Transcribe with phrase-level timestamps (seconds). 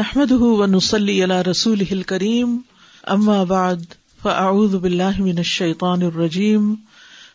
[0.00, 2.56] نحمد و نسلی اللہ رسول کریم
[3.04, 3.82] اما بعد
[4.22, 6.74] فاعوذ باللہ من الشیطان الرجیم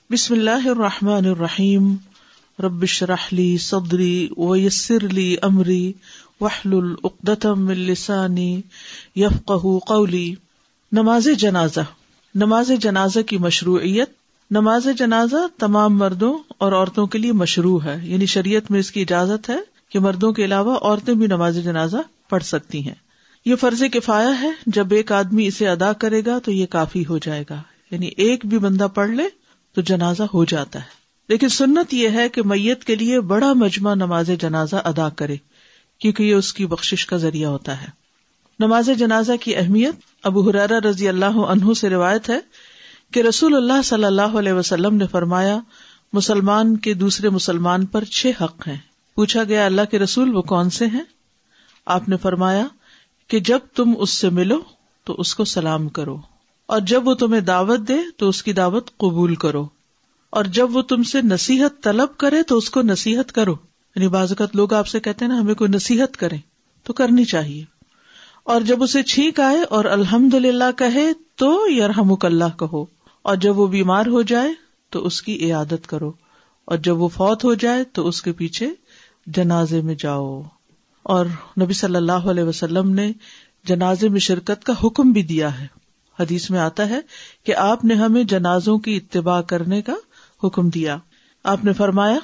[0.10, 1.96] بسم اللہ الرحمٰن الرحیم
[2.60, 5.92] ربش رحلی صدری ویسر لی امری
[6.42, 8.62] وحل العقدم السانی
[9.16, 9.52] یفق
[9.88, 10.34] قولی
[10.92, 11.80] نماز جنازہ.
[12.36, 14.10] نماز جنازہ کی مشروعیت،
[14.52, 18.00] نماز جنازہ تمام مردوں اور عورتوں کے لیے مشروع ہے.
[18.04, 19.60] یعنی شریعت میں اس کی اجازت ہے
[19.90, 21.98] کہ مردوں کے علاوہ عورتیں بھی نماز جنازہ
[22.30, 22.96] پڑھ سکتی ہیں۔
[23.46, 27.18] یہ فرض کفایا ہے، جب ایک آدمی اسے ادا کرے گا تو یہ کافی ہو
[27.18, 27.62] جائے گا۔
[27.92, 29.24] یعنی ایک بھی بندہ پڑھ لے
[29.76, 33.94] تو جنازہ ہو جاتا ہے۔ لیکن سنت یہ ہے کہ میت کے لیے بڑا مجمع
[33.94, 35.36] نماز جنازہ ادا کرے،
[36.00, 37.88] کیونکہ یہ اس کی بخش کا ذریعہ ہوتا ہے۔
[38.60, 42.40] نماز جنازہ کی اہمیت، ابو حرارا رضی اللہ عنہ سے روایت ہے
[43.14, 45.60] کہ رسول اللہ صلی اللہ علیہ وسلم نے فرمایا،
[46.14, 48.78] مسلمان کے دوسرے مسلمان پر چھ حق ہیں۔
[49.16, 51.15] پوچھا گیا، اللہ کے رسول وہ کون سے ہیں؟
[51.88, 52.66] آپ نے فرمایا
[53.28, 54.60] کہ جب تم اس سے ملو
[55.08, 56.18] تو اس کو سلام کرو،
[56.66, 59.68] اور جب وہ تمہیں دعوت دے تو اس کی دعوت قبول کرو،
[60.30, 63.56] اور جب وہ تم سے نصیحت طلب کرے تو اس کو نصیحت کرو۔
[63.96, 66.38] یعنی بازوقت لوگ آپ سے کہتے ہیں نا، ہمیں کوئی نصیحت کرے
[66.86, 67.64] تو کرنی چاہیے۔
[68.44, 71.06] اور جب اسے چھینک آئے اور الحمد للہ کہے
[71.36, 72.86] تو یرحم اللہ کہو،
[73.22, 74.54] اور جب وہ بیمار ہو جائے
[74.90, 76.12] تو اس کی عیادت کرو،
[76.66, 78.70] اور جب وہ فوت ہو جائے تو اس کے پیچھے
[79.28, 80.42] جنازے میں جاؤ۔
[81.06, 81.26] اور
[81.62, 83.12] نبی صلی اللہ علیہ وسلم نے
[83.64, 85.68] جنازے میں شرکت کا حکم بھی دیا ہے۔
[86.20, 87.00] حدیث میں آتا ہے
[87.44, 89.94] کہ آپ نے ہمیں جنازوں کی اتباع کرنے کا
[90.44, 90.98] حکم دیا۔
[91.44, 92.18] آپ نے فرمایا،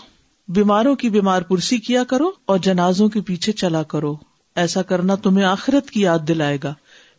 [0.48, 4.16] بیماروں کی بیمار پرسی کیا کرو اور جنازوں کے پیچھے چلا کرو۔
[4.56, 6.74] ایسا کرنا تمہیں آخرت کی یاد دلائے گا۔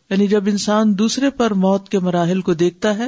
[0.09, 3.07] یعنی جب انسان دوسرے پر موت کے مراحل کو دیکھتا ہے،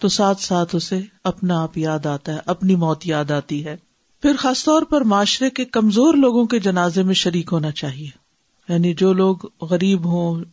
[0.00, 3.85] تو ساتھ ساتھ اسے اپنا آپ یاد آتا ہے، اپنی موت یاد آتی ہے۔
[4.22, 8.08] پھر خاص طور پر معاشرے کے کمزور لوگوں کے جنازے میں شریک ہونا چاہیے۔
[8.68, 10.44] یعنی جو لوگ غریب ہوں،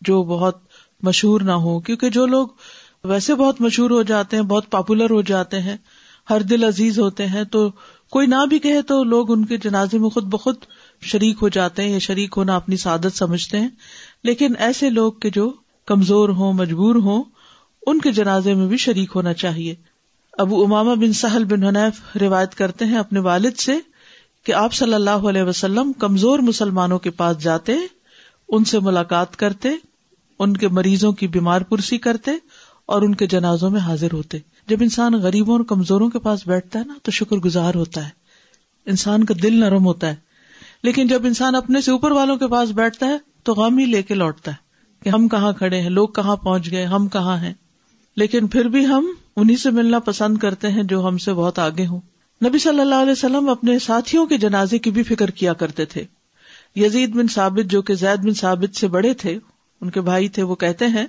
[0.00, 0.58] جو بہت
[1.02, 2.48] مشہور نہ ہو کیونکہ جو لوگ
[3.04, 5.76] ویسے بہت مشہور ہو جاتے ہیں، بہت پاپولر ہو جاتے ہیں،
[6.30, 7.70] ہر دل عزیز ہوتے ہیں، تو
[8.10, 10.56] کوئی نہ بھی کہے تو لوگ ان کے جنازے میں خود بخود
[11.02, 13.68] شریک ہو جاتے ہیں یا شریک ہونا اپنی سعادت سمجھتے ہیں۔
[14.24, 15.52] لیکن ایسے لوگ کے جو
[15.86, 17.24] کمزور ہوں، مجبور ہوں،
[17.86, 19.74] ان کے جنازے میں بھی شریک ہونا چاہیے۔
[20.38, 23.72] ابو اماما بن سہل بن حنیف روایت کرتے ہیں اپنے والد سے
[24.46, 27.72] کہ آپ صلی اللہ علیہ وسلم کمزور مسلمانوں کے پاس جاتے،
[28.48, 29.68] ان سے ملاقات کرتے،
[30.38, 32.30] ان کے مریضوں کی بیمار پرسی کرتے
[32.86, 36.78] اور ان کے جنازوں میں حاضر ہوتے۔ جب انسان غریبوں اور کمزوروں کے پاس بیٹھتا
[36.78, 38.10] ہے نا، تو شکر گزار ہوتا ہے۔
[38.86, 40.16] انسان کا دل نرم ہوتا ہے۔
[40.82, 44.02] لیکن جب انسان اپنے سے اوپر والوں کے پاس بیٹھتا ہے، تو غم ہی لے
[44.02, 44.56] کے لوٹتا ہے
[45.04, 47.54] کہ ہم کہاں کھڑے ہیں، لوگ کہاں پہنچ گئے، ہم کہاں ہیں۔
[48.18, 49.06] لیکن پھر بھی ہم
[49.36, 52.00] انہیں سے ملنا پسند کرتے ہیں جو ہم سے بہت آگے ہوں۔
[52.44, 56.04] نبی صلی اللہ علیہ وسلم اپنے ساتھیوں کے جنازے کی بھی فکر کیا کرتے تھے۔
[56.76, 59.38] یزید بن ثابت جو کہ زید بن ثابت سے بڑے تھے،
[59.80, 61.06] ان کے بھائی تھے، وہ کہتے ہیں،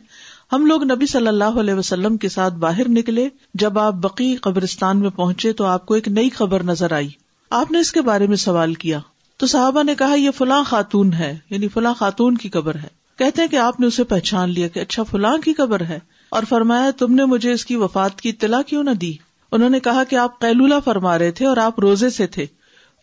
[0.51, 4.99] ہم لوگ نبی صلی اللہ علیہ وسلم کے ساتھ باہر نکلے، جب آپ بقی قبرستان
[4.99, 7.09] میں پہنچے تو آپ کو ایک نئی خبر نظر آئی۔
[7.49, 8.99] آپ نے اس کے بارے میں سوال کیا۔
[9.37, 12.87] تو صحابہ نے کہا، یہ فلاں خاتون ہے یعنی فلاں خاتون کی قبر ہے۔
[13.17, 15.99] کہتے ہیں کہ آپ نے اسے پہچان لیا کہ اچھا فلاں کی قبر ہے۔
[16.31, 19.13] اور فرمایا، تم نے مجھے اس کی وفات کی اطلاع کیوں نہ دی؟
[19.51, 22.45] انہوں نے کہا کہ آپ قیلولہ فرما رہے تھے اور آپ روزے سے تھے۔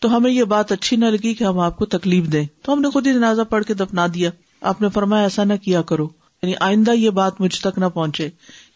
[0.03, 2.81] تو ہمیں یہ بات اچھی نہ لگی کہ ہم آپ کو تکلیف دیں۔ تو ہم
[2.81, 6.09] نے خود ہی جنازہ پڑھ کے دفنا دیا۔ آپ نے فرمایا، ایسا نہ کیا کرو۔
[6.43, 8.29] یعنی آئندہ یہ بات مجھ تک نہ پہنچے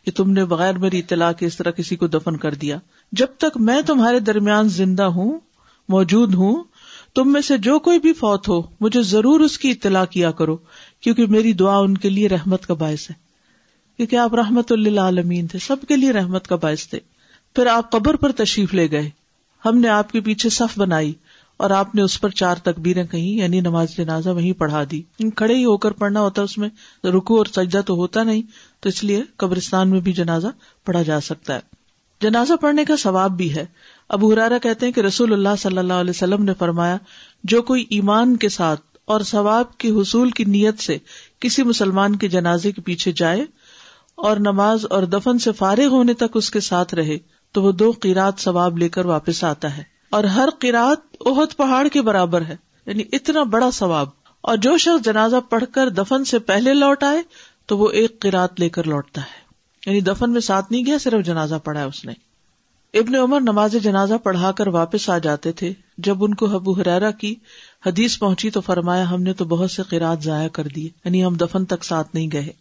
[0.05, 2.79] کہ تم نے بغیر میری اطلاع کے اس طرح کسی کو دفن کر دیا۔
[3.13, 5.39] جب تک میں تمہارے درمیان زندہ ہوں،
[5.89, 6.65] موجود ہوں،
[7.15, 10.57] تم میں سے جو کوئی بھی فوت ہو، مجھے ضرور اس کی اطلاع کیا کرو،
[11.01, 13.30] کیونکہ میری دعا ان کے لیے رحمت کا باعث ہے۔
[14.01, 16.99] کیونکہ آپ رحمت اللہ عالمین تھے، سب کے لیے رحمت کا باعث تھے۔
[17.55, 19.11] پھر آپ قبر پر تشریف لے گئے۔
[19.65, 21.13] ہم نے آپ کے پیچھے صف بنائی
[21.57, 25.03] اور آپ نے اس پر چار تکبیریں کہیں یعنی نماز جنازہ وہیں پڑھا دی۔
[25.37, 26.69] کھڑے ہی ہو کر پڑھنا ہوتا، اس میں
[27.05, 28.43] رکو اور سجدہ تو ہوتا نہیں،
[28.81, 30.47] تو اس لیے قبرستان میں بھی جنازہ
[30.87, 31.61] پڑھا جا سکتا ہے۔
[32.21, 33.67] جنازہ پڑھنے کا ثواب بھی ہے۔
[34.09, 36.97] ابو ہرارا کہتے ہیں کہ رسول اللہ صلی اللہ علیہ وسلم نے فرمایا،
[37.45, 40.99] جو کوئی ایمان کے ساتھ اور ثواب کے حصول کی نیت سے
[41.41, 43.45] کسی مسلمان کے جنازے کے پیچھے جائے
[44.23, 47.19] اور نماز اور دفن سے فارغ ہونے تک اس کے ساتھ رہے
[47.53, 51.89] تو وہ دو قیرات ثواب لے کر واپس آتا ہے اور ہر قیرات اہد پہاڑ
[51.89, 52.57] کے برابر ہے
[52.87, 54.09] یعنی اتنا بڑا ثواب۔
[54.41, 57.19] اور جو شخص جنازہ پڑھ کر دفن سے پہلے لوٹ آئے
[57.67, 59.41] تو وہ ایک قیرات لے کر لوٹتا ہے۔
[59.87, 62.13] یعنی دفن میں ساتھ نہیں گیا، صرف جنازہ پڑھا ہے اس نے۔
[62.95, 67.11] ابن عمر نماز جنازہ پڑھا کر واپس آ جاتے تھے۔ جب ان کو ابو حرارا
[67.11, 67.35] کی
[67.87, 71.35] حدیث پہنچی تو فرمایا، ہم نے تو بہت سے قیرات ضائع کر دیے یعنی ہم
[71.35, 72.60] دفن تک ساتھ نہیں گئے۔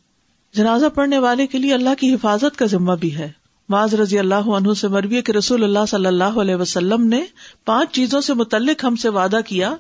[0.54, 3.32] جنازہ پڑھنے والے کے لیے اللہ کی حفاظت کا ذمہ بھی ہے۔
[3.70, 7.22] معاذ رضی اللہ عنہ سے مروی کہ رسول اللہ صلی اللہ علیہ وسلم نے
[7.66, 9.76] پانچ چیزوں سے متعلق ہم سے وعدہ کیا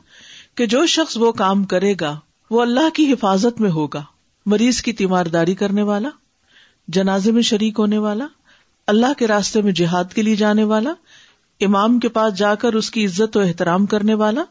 [0.55, 2.19] کہ جو شخص وہ کام کرے گا،
[2.51, 4.03] وہ اللہ کی حفاظت میں ہوگا۔
[4.45, 6.09] مریض کی تیمارداری کرنے والا،
[6.87, 8.27] جنازے میں شریک ہونے والا،
[8.87, 10.93] اللہ کے راستے میں جہاد کے لیے جانے والا،
[11.61, 14.43] امام کے پاس جا کر اس کی عزت و احترام کرنے والا،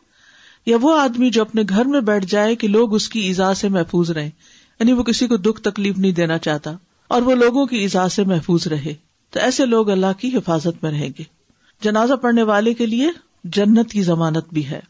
[0.67, 3.69] یا وہ آدمی جو اپنے گھر میں بیٹھ جائے کہ لوگ اس کی ایزا سے
[3.69, 4.31] محفوظ رہے
[4.81, 6.73] یعنی وہ کسی کو دکھ تکلیف نہیں دینا چاہتا
[7.09, 8.95] اور وہ لوگوں کی ایزا سے محفوظ رہے
[9.31, 11.23] تو ایسے لوگ اللہ کی حفاظت میں رہیں گے۔
[11.83, 13.11] جنازہ پڑھنے والے کے لیے
[13.45, 14.81] جنت کی ضمانت بھی ہے۔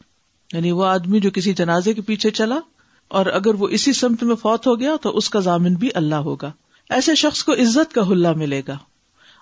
[0.53, 2.59] یعنی وہ آدمی جو کسی جنازے کے پیچھے چلا
[3.07, 6.15] اور اگر وہ اسی سمت میں فوت ہو گیا تو اس کا ضامن بھی اللہ
[6.15, 6.51] ہوگا۔
[6.89, 8.77] ایسے شخص کو عزت کا حلہ ملے گا۔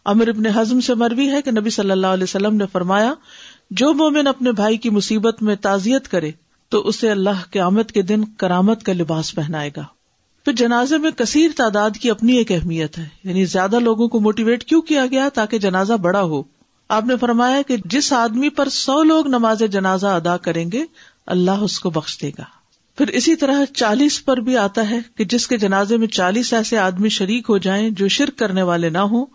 [0.05, 3.13] امر ابن ہزم سے مروی ہے کہ نبی صلی اللہ علیہ وسلم نے فرمایا،
[3.71, 6.31] جو مومن اپنے بھائی کی مصیبت میں تعزیت کرے
[6.69, 9.83] تو اسے اللہ کے آمد کے دن کرامت کا لباس پہنائے گا۔
[10.47, 14.63] پھر جنازے میں کثیر تعداد کی اپنی ایک اہمیت ہے۔ یعنی زیادہ لوگوں کو موٹیویٹ
[14.63, 16.44] کیوں کیا گیا تاکہ جنازہ بڑا ہو؟
[16.89, 20.83] آپ نے فرمایا کہ جس آدمی پر سو لوگ نماز جنازہ ادا کریں گے،
[21.25, 22.44] اللہ اس کو بخش دے گا۔
[22.97, 26.77] پھر اسی طرح چالیس پر بھی آتا ہے کہ جس کے جنازے میں چالیس ایسے
[26.77, 29.25] آدمی شریک ہو جائیں جو شرک کرنے والے نہ ہوں،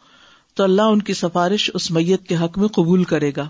[0.55, 3.49] تو اللہ ان کی سفارش اس میت کے حق میں قبول کرے گا۔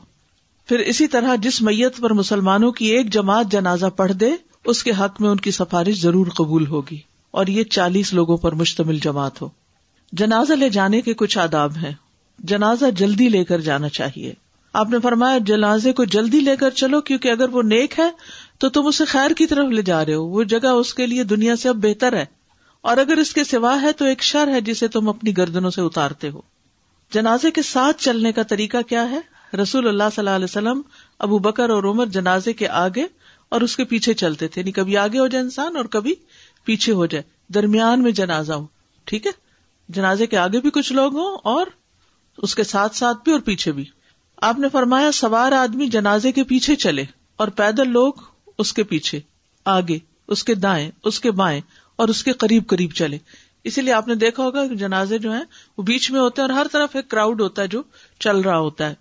[0.67, 4.31] پھر اسی طرح جس میت پر مسلمانوں کی ایک جماعت جنازہ پڑھ دے،
[4.65, 8.53] اس کے حق میں ان کی سفارش ضرور قبول ہوگی۔ اور یہ چالیس لوگوں پر
[8.53, 9.49] مشتمل جماعت ہو۔
[10.13, 11.93] جنازہ لے جانے کے کچھ آداب ہیں۔
[12.39, 14.35] جنازہ جلدی لے کر جانا چاہیے۔
[14.73, 18.11] آپ نے فرمایا، جنازے کو جلدی لے کر چلو، کیونکہ اگر وہ نیک ہے
[18.59, 21.25] تو تم اسے خیر کی طرف لے جا رہے ہو۔ وہ جگہ اس کے لیے
[21.25, 22.25] دنیا سے اب بہتر ہے۔
[22.81, 25.81] اور اگر اس کے سوا ہے تو ایک شر ہے جسے تم اپنی گردنوں سے
[25.81, 26.41] اتارتے ہو۔
[27.13, 29.21] جنازے کے ساتھ چلنے کا طریقہ کیا ہے؟
[29.57, 30.83] رسول اللہ صلی اللہ علیہ وسلم
[31.19, 33.07] ابو بکر اور عمر جنازے کے آگے
[33.49, 36.15] اور اس کے پیچھے چلتے تھے۔ یعنی کبھی آگے ہو جائے انسان اور کبھی
[36.65, 38.67] پیچھے ہو جائے۔ درمیان میں جنازہ ہو،
[39.05, 39.33] ٹھیک ہے؟
[39.89, 41.67] جنازے کے آگے بھی کچھ لوگ ہوں اور
[42.39, 43.85] اس کے ساتھ ساتھ بھی اور پیچھے بھی۔
[44.37, 47.05] آپ نے فرمایا، سوار آدمی جنازے کے پیچھے چلے
[47.37, 48.13] اور پیدل لوگ
[48.59, 49.21] اس کے پیچھے،
[49.65, 49.99] آگے،
[50.29, 51.61] اس کے دائیں، اس کے بائیں
[51.97, 53.19] اور اس کے قریب قریب چلے۔
[53.65, 55.45] اسی لیے آپ نے دیکھا ہوگا کہ جنازے جو ہیں،
[55.79, 57.83] وہ بیچ میں ہوتے ہیں اور ہر طرف ایک کراؤڈ ہوتا ہے جو
[58.21, 58.95] چل رہا ہوتا ہے۔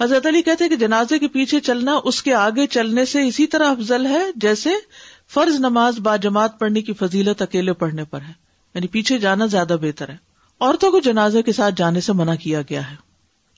[0.00, 3.70] حضرت علی کہتے کہ جنازے کے پیچھے چلنا، اس کے آگے چلنے سے اسی طرح
[3.70, 4.70] افضل ہے جیسے
[5.34, 8.32] فرض نماز با جماعت پڑھنے کی فضیلت اکیلے پڑھنے پر ہے۔
[8.74, 10.16] یعنی پیچھے جانا زیادہ بہتر ہے۔
[10.60, 12.96] عورتوں کو جنازے کے ساتھ جانے سے منع کیا گیا ہے۔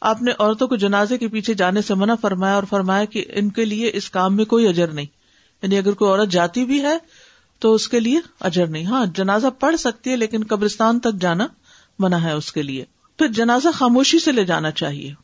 [0.01, 3.51] آپ نے عورتوں کو جنازے کے پیچھے جانے سے منع فرمایا اور فرمایا کہ ان
[3.51, 5.07] کے لیے اس کام میں کوئی اجر نہیں۔
[5.63, 6.99] یعنی اگر کوئی عورت جاتی بھی ہے
[7.59, 11.47] تو اس کے لیے اجر نہیں۔ ہاں جنازہ پڑھ سکتی ہے لیکن قبرستان تک جانا
[11.99, 12.85] منع ہے اس کے لیے۔
[13.19, 15.15] پھر جنازہ خاموشی سے لے جانا چاہیے۔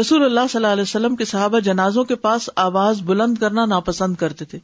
[0.00, 4.16] رسول اللہ صلی اللہ علیہ وسلم کے صحابہ جنازوں کے پاس آواز بلند کرنا ناپسند
[4.16, 4.58] کرتے تھے۔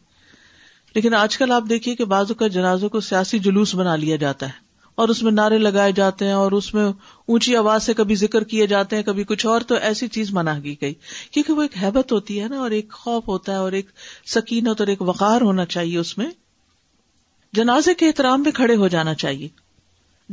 [0.94, 4.46] لیکن آج کل آپ دیکھیے کہ بعض کا جنازوں کو سیاسی جلوس بنا لیا جاتا
[4.46, 6.84] ہے اور اس میں نعرے لگائے جاتے ہیں اور اس میں
[7.26, 10.58] اونچی آواز سے کبھی ذکر کیے جاتے ہیں، کبھی کچھ اور، تو ایسی چیز منع
[10.58, 10.94] کی گئی۔
[11.30, 13.86] کیونکہ وہ ایک حیبت ہوتی ہے نا، اور ایک خوف ہوتا ہے اور ایک
[14.26, 16.30] سکینت اور ایک وقار ہونا چاہیے اس میں۔
[17.52, 19.48] جنازے کے احترام میں کھڑے ہو جانا چاہیے۔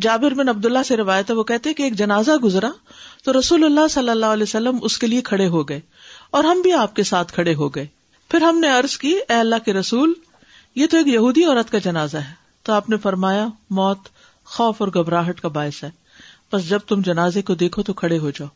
[0.02, 2.70] جابر بن عبداللہ سے روایت ہے، وہ کہتے کہ ایک جنازہ گزرا
[3.24, 5.80] تو رسول اللہ صلی اللہ علیہ وسلم اس کے لیے کھڑے ہو گئے
[6.32, 7.86] اور ہم بھی آپ کے ساتھ کھڑے ہو گئے۔
[8.30, 10.14] پھر ہم نے ارض کی، اے اللہ کے رسول
[10.80, 12.34] یہ تو ایک یہودی عورت کا جنازہ ہے۔
[12.64, 13.98] تو آپ نے فرمایا، موت
[14.46, 15.90] خوف اور گھبراہٹ کا باعث ہے۔
[16.54, 18.48] بس جب تم جنازے کو دیکھو تو کھڑے ہو جاؤ۔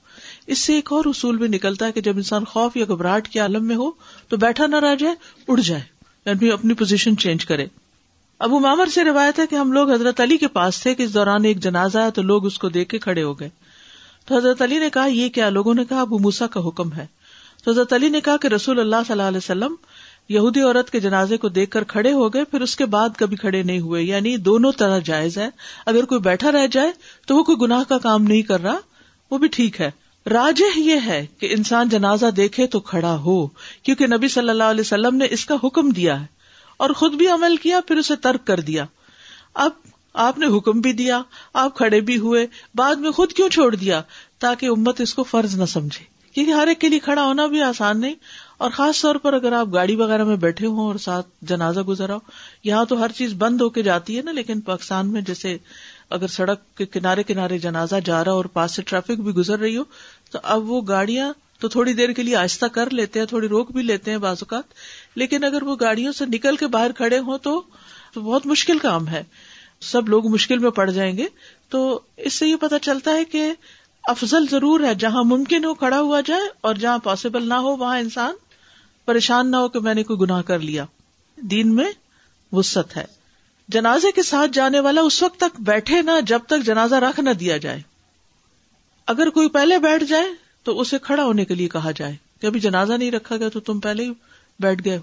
[0.48, 3.40] اس سے ایک اور اصول بھی نکلتا ہے کہ جب انسان خوف یا گھبراہٹ کے
[3.40, 3.92] عالم میں ہو
[4.28, 5.16] تو بیٹھا نہ رہ جائے،
[5.48, 5.82] اڑ جائے۔
[6.26, 7.66] یعنی اپنی پوزیشن چینج کرے۔
[8.40, 11.14] ابو مامر سے روایت ہے کہ ہم لوگ حضرت علی کے پاس تھے کہ اس
[11.14, 13.50] دوران ایک جنازہ ہے تو لوگ اس کو دیکھ کے کھڑے ہو گئے۔
[14.26, 17.06] تو حضرت علی نے کہا، یہ کیا؟ لوگوں نے کہا، ابو موسا کا حکم ہے۔
[17.64, 19.76] تو حضرت علی نے کہا کہ رسول اللہ صلی اللہ علیہ وسلم
[20.30, 23.38] یہودی عورت کے جنازے کو دیکھ کر کھڑے ہو گئے، پھر اس کے بعد کبھی
[23.38, 25.50] کھڑے نہیں ہوئے۔ یعنی دونوں طرح جائز ہے۔
[25.86, 26.92] اگر کوئی بیٹھا رہ جائے
[27.28, 28.78] تو وہ کوئی گناہ کا کام نہیں کر رہا،
[29.32, 29.92] وہ بھی ٹھیک ہے۔
[30.30, 33.48] راج یہ ہے کہ انسان جنازہ دیکھے تو کھڑا ہو،
[33.84, 36.26] کیونکہ نبی صلی اللہ علیہ وسلم نے اس کا حکم دیا ہے۔
[36.78, 38.86] اور خود بھی عمل کیا، پھر اسے ترک کر دیا۔
[39.54, 39.72] اب
[40.14, 41.22] آپ نے حکم بھی دیا،
[41.54, 44.02] آپ کھڑے بھی ہوئے، بعد میں خود کیوں چھوڑ دیا؟
[44.40, 47.62] تاکہ امت اس کو فرض نہ سمجھے۔ کیونکہ ہر ایک کے لیے کھڑا ہونا بھی
[47.62, 48.14] آسان نہیں۔
[48.58, 52.14] اور خاص طور پر اگر آپ گاڑی وغیرہ میں بیٹھے ہوں اور ساتھ جنازہ گزرا
[52.14, 52.20] ہو،
[52.64, 55.58] یہاں تو ہر چیز بند ہو کے جاتی ہے نا، لیکن پاکستان میں جیسے
[56.10, 59.78] اگر سڑک کے کنارے کنارے جنازہ جا رہا اور پاس سے ٹریفک بھی گزر رہی
[59.78, 59.84] ہو،
[60.32, 63.72] تو اب وہ گاڑیاں تو تھوڑی دیر کے لیے آہستہ کر لیتے ہیں، تھوڑی روک
[63.72, 64.64] بھی لیتے ہیں بعض اوقات،
[65.16, 67.62] لیکن اگر وہ گاڑیوں سے نکل کے باہر کھڑے ہوں تو
[68.16, 69.24] بہت مشکل کام ہے۔
[69.82, 71.26] سب لوگ مشکل میں پڑ جائیں گے۔
[71.70, 73.54] تو اس سے یہ پتا چلتا ہے کہ
[74.04, 78.00] افضل ضرور ہے جہاں ممکن ہو کھڑا ہوا جائے اور جہاں پاسبل نہ ہو، وہاں
[78.00, 78.36] انسان
[79.06, 80.86] پریشان نہ ہو کہ میں نے کوئی گناہ کر لیا۔
[81.38, 81.92] دین میں
[82.52, 83.06] وسط ہے۔
[83.68, 87.30] جنازے کے ساتھ جانے والا اس وقت تک بیٹھے نہ جب تک جنازہ رکھ نہ
[87.30, 87.82] دیا جائے۔
[89.08, 90.26] اگر کوئی پہلے بیٹھ جائے
[90.64, 93.60] تو اسے کھڑا ہونے کے لیے کہا جائے کہ ابھی جنازہ نہیں رکھا گیا تو
[93.60, 94.12] تم پہلے ہی
[94.60, 95.02] بیٹھ گئے ہو۔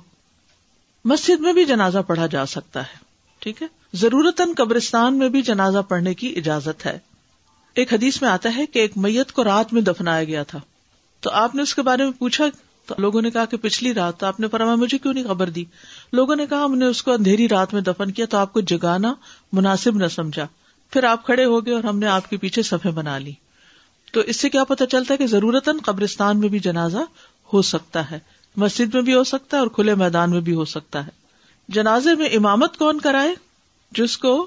[1.04, 2.99] مسجد میں بھی جنازہ پڑھا جا سکتا ہے،
[3.38, 6.99] ٹھیک ہے؟ ضرورت قبرستان میں بھی جنازہ پڑھنے کی اجازت ہے۔
[7.80, 10.60] ایک حدیث میں آتا ہے کہ ایک میت کو رات میں دفنایا گیا تھا۔
[11.20, 12.44] تو آپ نے اس کے بارے میں پوچھا،
[12.87, 15.50] تو لوگوں نے کہا کہ پچھلی رات تو آپ نے فرمایا مجھے کیوں نہیں خبر
[15.50, 15.64] دی؟
[16.12, 18.60] لوگوں نے کہا ہم نے اس کو اندھیری رات میں دفن کیا تو آپ کو
[18.60, 19.14] جگانا
[19.52, 20.46] مناسب نہ سمجھا۔
[20.92, 23.32] پھر آپ کھڑے ہو گئے اور ہم نے آپ کے پیچھے صفحے بنا لی۔
[24.12, 26.99] تو اس سے کیا پتا چلتا ہے کہ ضرورت قبرستان میں بھی جنازہ
[27.52, 28.18] ہو سکتا ہے،
[28.56, 31.10] مسجد میں بھی ہو سکتا ہے اور کھلے میدان میں بھی ہو سکتا ہے۔
[31.68, 33.34] جنازے میں امامت کون کرائے؟
[33.92, 34.46] جس کو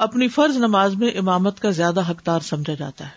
[0.00, 3.10] اپنی فرض نماز میں امامت کا زیادہ حقدار سمجھا جاتا ہے۔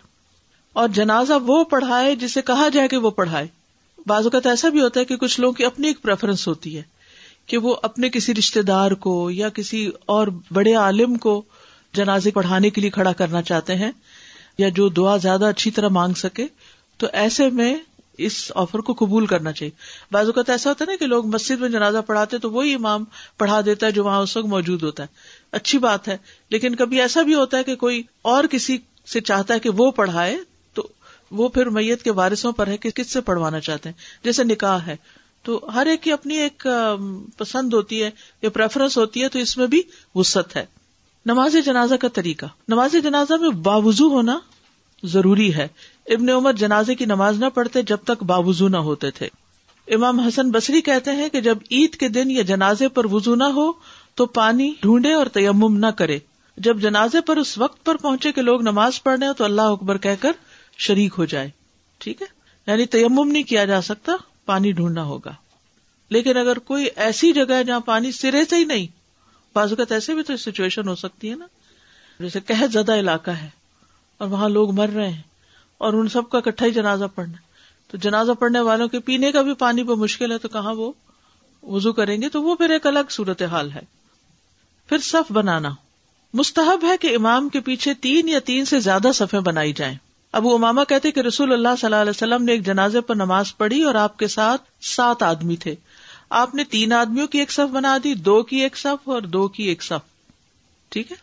[0.74, 3.48] اور جنازہ وہ پڑھائے جسے کہا جائے کہ وہ پڑھائے۔
[4.08, 6.82] بعض اوقات ایسا بھی ہوتا ہے کہ کچھ لوگوں کی اپنی ایک پریفرنس ہوتی ہے
[7.46, 11.42] کہ وہ اپنے کسی رشتے دار کو یا کسی اور بڑے عالم کو
[11.94, 13.92] جنازے پڑھانے کے لیے کھڑا کرنا چاہتے ہیں
[14.58, 16.48] یا جو دعا زیادہ اچھی طرح مانگ سکے،
[16.98, 17.76] تو ایسے میں
[18.18, 19.72] اس آفر کو قبول کرنا چاہیے۔
[20.12, 23.04] بعض اوقات ایسا ہوتا ہے نا کہ لوگ مسجد میں جنازہ پڑھاتے تو وہی امام
[23.38, 26.18] پڑھا دیتا ہے جو وہاں اس وقت موجود ہوتا ہے۔ اچھی بات ہے
[26.50, 29.92] لیکن کبھی ایسا بھی ہوتا ہے کہ کوئی اور کسی سے چاہتا ہے کہ وہ
[29.92, 30.38] پڑھائے
[30.74, 30.88] تو
[31.32, 34.78] وہ پھر میت کے وارثوں پر ہے کہ کس سے پڑھوانا چاہتے ہیں؟ جیسے نکاح
[34.78, 34.96] ہے
[35.44, 36.68] تو ہر ایک کی اپنی ایک
[37.38, 38.10] پسند ہوتی ہے
[38.42, 39.82] یا پریفرنس ہوتی ہے تو اس میں بھی
[40.16, 40.66] وسط ہے۔
[41.26, 44.40] نماز جنازہ کا طریقہ۔ نماز جنازہ میں باوضو ہونا
[45.04, 45.68] ضروری ہے۔
[46.06, 49.30] ابن عمر جنازے کی نماز نہ پڑھتے جب تک باوضو نہ ہوتے تھے۔
[49.88, 53.44] امام حسن بصری کہتے ہیں کہ جب عید کے دن یا جنازے پر وضو نہ
[53.44, 53.72] ہو
[54.16, 56.20] تو پانی ڈھونڈے اور تیمم نہ کرے۔
[56.58, 60.22] جب جنازے پر اس وقت پر پہنچے کہ لوگ نماز پڑھنے تو اللہ اکبر کہہ
[60.22, 60.32] کر
[60.78, 61.50] شریک ہو جائے۔
[61.98, 62.28] ٹھیک ہے؟
[62.68, 64.12] یعنی تیمم نہیں کیا جا سکتا،
[64.46, 65.34] پانی ڈھونڈنا ہوگا۔
[66.10, 68.88] لیکن اگر کوئی ایسی جگہ ہے جہاں پانی سرے سے ہی نہیں
[69.54, 71.46] بازوقت ایسے بھی تو سچویشن ہو سکتی ہے نا۔
[72.20, 73.50] جیسے کہ زدہ علاقہ ہے
[74.18, 75.22] اور وہاں لوگ مر رہے ہیں
[75.78, 77.38] اور ان سب کا کٹھا ہی جنازہ پڑھنا
[77.92, 80.92] تو جنازہ پڑھنے والوں کے پینے کا بھی پانی پہ مشکل ہے، تو کہاں وہ
[81.64, 84.03] وزو کریں گے؟ تو وہ پھر ایک الگ صورت حال ہے۔
[84.90, 85.70] پھر صف بنانا۔
[86.34, 89.96] مستحب ہے کہ امام کے پیچھے تین یا تین سے زیادہ صفیں بنائی جائیں۔
[90.32, 93.58] ابو اماما کہتے کہ رسول اللہ صلی اللہ علیہ وسلم نے ایک جنازے پر نماز
[93.58, 95.76] پڑھی اور آپ کے ساتھ سات آدمی تھے۔
[96.30, 99.48] آپ نے تین آدمیوں کی ایک صف بنا دی، دو کی ایک صف اور دو
[99.48, 100.30] کی ایک صف۔
[100.90, 101.18] ٹھیک ہے؟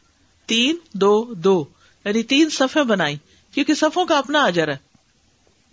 [0.46, 1.64] تین، دو دو۔
[2.04, 3.16] یعنی تین صفیں بنائی،
[3.54, 4.76] کیونکہ صفوں کا اپنا اجر ہے۔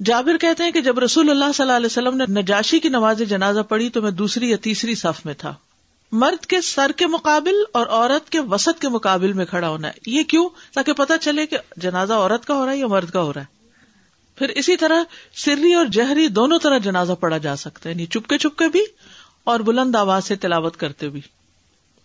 [0.06, 3.22] جابر کہتے ہیں کہ جب رسول اللہ صلی اللہ علیہ وسلم نے نجاشی کی نماز
[3.30, 5.56] جنازہ پڑھی تو میں دوسری یا تیسری صف میں تھا۔
[6.12, 9.94] مرد کے سر کے مقابل اور عورت کے وسط کے مقابل میں کھڑا ہونا ہے۔
[10.08, 13.22] یہ کیوں؟ تاکہ پتا چلے کہ جنازہ عورت کا ہو رہا ہے یا مرد کا
[13.22, 13.58] ہو رہا ہے۔
[14.36, 15.04] پھر اسی طرح
[15.36, 18.82] سری اور جہری دونوں طرح جنازہ پڑا جا سکتا ہے یعنی چپکے چپکے بھی
[19.44, 21.22] اور بلند آواز سے تلاوت کرتے بھی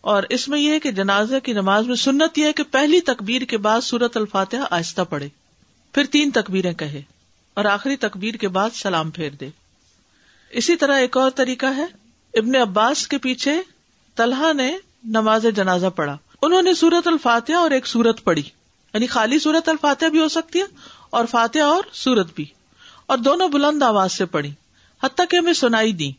[0.01, 3.01] اور اس میں یہ ہے کہ جنازہ کی نماز میں سنت یہ ہے کہ پہلی
[3.01, 5.29] تکبیر کے بعد سورت الفاتحہ آہستہ پڑے
[5.93, 7.03] پھر تین تکبیریں کہے
[7.55, 9.49] اور آخری تکبیر کے بعد سلام پھیر دے۔
[10.51, 11.85] اسی طرح ایک اور طریقہ ہے،
[12.35, 13.63] ابن عباس کے پیچھے
[14.17, 18.43] طلحہ نے نماز جنازہ پڑھا۔ انہوں نے سورت الفاتحہ اور ایک سورت پڑھی۔
[18.95, 20.65] یعنی خالی سورت الفاتحہ بھی ہو سکتی ہے
[21.11, 22.45] اور فاتحہ اور سورت بھی۔
[23.07, 24.51] اور دونوں بلند آواز سے پڑھی۔
[25.03, 26.13] حتیٰ کہ ہمیں سنائی دی۔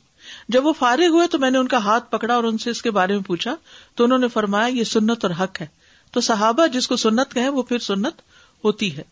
[0.50, 2.81] جب وہ فارغ ہوئے تو میں نے ان کا ہاتھ پکڑا اور ان سے اس
[2.81, 3.55] کے بارے میں پوچھا۔
[3.95, 5.67] تو انہوں نے فرمایا، یہ سنت اور حق ہے۔
[6.12, 8.13] تو صحابہ جس کو سنت کہیں وہ پھر سنت
[8.63, 9.03] ہوتی ہے۔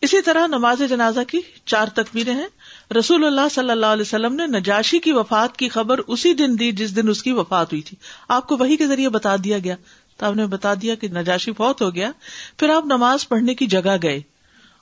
[0.00, 2.48] اسی طرح نماز جنازہ کی چار تکبیریں ہیں۔
[2.96, 6.72] رسول اللہ صلی اللہ علیہ وسلم نے نجاشی کی وفات کی خبر اسی دن دی
[6.72, 7.96] جس دن اس کی وفات ہوئی تھی۔
[8.28, 9.76] آپ کو وہی کے ذریعے بتا دیا گیا۔
[10.16, 12.10] تو آپ نے بتا دیا کہ نجاشی فوت ہو گیا۔
[12.56, 14.20] پھر آپ نماز پڑھنے کی جگہ گئے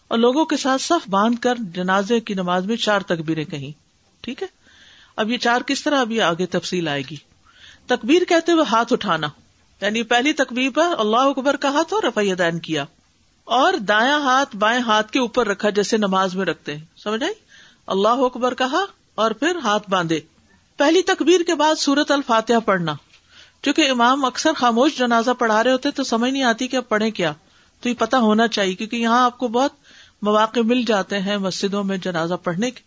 [0.09, 3.71] اور لوگوں کے ساتھ صف باندھ کر جنازے کی نماز میں چار تکبیریں کہیں۔
[4.21, 4.49] ٹھیک ہے؟
[5.17, 7.17] اب یہ چار کس طرح ابھی آگے تفصیل آئے گی۔
[7.87, 9.29] تکبیر کہتے ہوئے ہاتھ اٹھانا۔
[9.81, 12.85] یعنی پہلی تکبیر پر اللہ اکبر کا ہاتھ اور رفیہ دین کیا۔
[13.45, 17.46] اور دایاں ہاتھ بائیں ہاتھ کے اوپر رکھا جیسے نماز میں رکھتے ہیں۔ سمجھ آئی؟
[17.87, 20.21] اللہ اکبر کہا اور پھر ہاتھ باندھے۔
[20.77, 22.95] پہلی تکبیر کے بعد سورت الفاتحہ پڑھنا۔
[23.63, 27.11] چونکہ امام اکثر خاموش جنازہ پڑھا رہے ہوتے تو سمجھ نہیں آتی کہ اب پڑھیں
[27.11, 27.33] کیا۔
[27.81, 29.73] تو یہ پتا ہونا چاہیے کیونکہ یہاں آپ کو بہت
[30.23, 32.81] مواقع مل جاتے ہیں مسجدوں میں جنازہ پڑھنے کے۔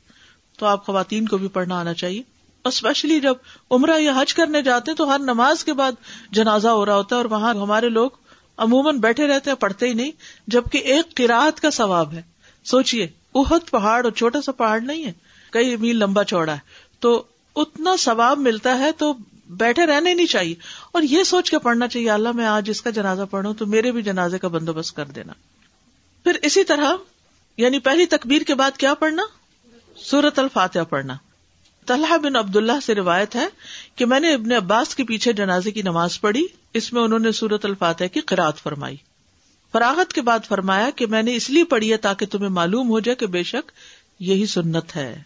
[0.57, 2.21] تو آپ خواتین کو بھی پڑھنا آنا چاہیے۔
[2.65, 3.33] اسپیشلی جب
[3.71, 5.91] عمرہ یا حج کرنے جاتے ہیں تو ہر نماز کے بعد
[6.31, 8.09] جنازہ ہو رہا ہوتا ہے اور وہاں ہمارے لوگ
[8.57, 10.11] عموماً بیٹھے رہتے ہیں، پڑھتے ہی نہیں،
[10.47, 12.21] جبکہ ایک قرآت کا ثواب ہے۔
[12.63, 15.13] سوچیے اہد پہاڑ اور چھوٹا سا پہاڑ نہیں ہے،
[15.51, 16.59] کئی میل لمبا چوڑا ہے۔
[16.99, 17.23] تو
[17.55, 19.13] اتنا ثواب ملتا ہے تو
[19.49, 20.55] بیٹھے رہنے نہیں چاہیے۔
[20.91, 23.91] اور یہ سوچ کے پڑھنا چاہیے، اللہ میں آج اس کا جنازہ پڑھوں تو میرے
[23.91, 25.33] بھی جنازے کا بندوبست کر دینا۔
[26.23, 26.93] پھر اسی طرح
[27.57, 29.23] یعنی پہلی تکبیر کے بعد کیا پڑھنا؟
[29.95, 31.17] سورت الفاتحہ پڑھنا۔
[31.85, 33.47] طلحہ بن عبد اللہ سے روایت ہے
[33.95, 37.31] کہ میں نے ابن عباس کے پیچھے جنازے کی نماز پڑھی۔ اس میں انہوں نے
[37.31, 38.95] سورت الفاتح کی قرآد فرمائی۔
[39.71, 42.99] فراغت کے بعد فرمایا کہ میں نے اس لیے پڑھی ہے تاکہ تمہیں معلوم ہو
[42.99, 43.71] جائے کہ بے شک
[44.19, 45.21] یہی سنت ہے۔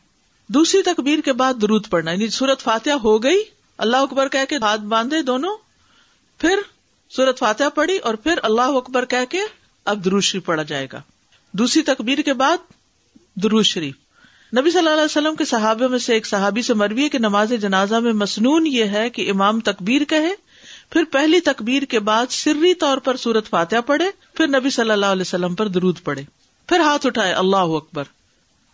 [0.48, 3.44] دوسری تکبیر کے بعد درود پڑھنا یعنی سورت فاتحہ ہو گئی،
[3.78, 5.58] اللہ اکبر کہہ کے ہاتھ باندھے دونوں،
[6.38, 6.60] پھر
[7.10, 9.38] سورت فاتح پڑھی اور پھر اللہ اکبر کہہ کے
[9.86, 11.02] اب دروشری پڑھا جائے گا۔
[11.52, 12.58] دوسری تکبیر کے بعد
[13.36, 13.96] درود شریف۔
[14.58, 17.20] نبی صلی اللہ علیہ وسلم کے صحابے میں سے ایک صحابی سے مروی ہے کہ
[17.20, 20.36] نماز جنازہ میں مصنون یہ ہے کہ امام تکبیر کہے
[20.90, 25.06] پھر پہلی تکبیر کے بعد سری طور پر سورت فاتحہ پڑھے، پھر نبی صلی اللہ
[25.06, 26.22] علیہ وسلم پر درود پڑے
[26.68, 28.04] پھر ہاتھ اٹھائے، اللہ اکبر۔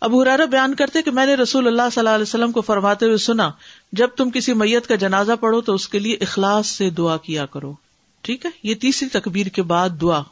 [0.00, 3.06] اب حرارا بیان کرتے کہ میں نے رسول اللہ صلی اللہ علیہ وسلم کو فرماتے
[3.06, 3.50] ہوئے سنا،
[3.92, 7.46] جب تم کسی میت کا جنازہ پڑھو تو اس کے لیے اخلاص سے دعا کیا
[7.46, 7.74] کرو۔
[8.22, 10.22] ٹھیک ہے؟ یہ تیسری تکبیر کے بعد دعا۔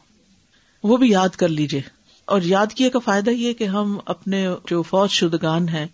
[0.83, 1.81] وہ بھی یاد کر لیجیے
[2.25, 5.87] اور یاد کیے کا فائدہ یہ کہ ہم اپنے جو فوج شدگان ہیں،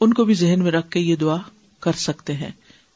[0.00, 1.36] ان کو بھی ذہن میں رکھ کے یہ دعا
[1.80, 2.50] کر سکتے ہیں۔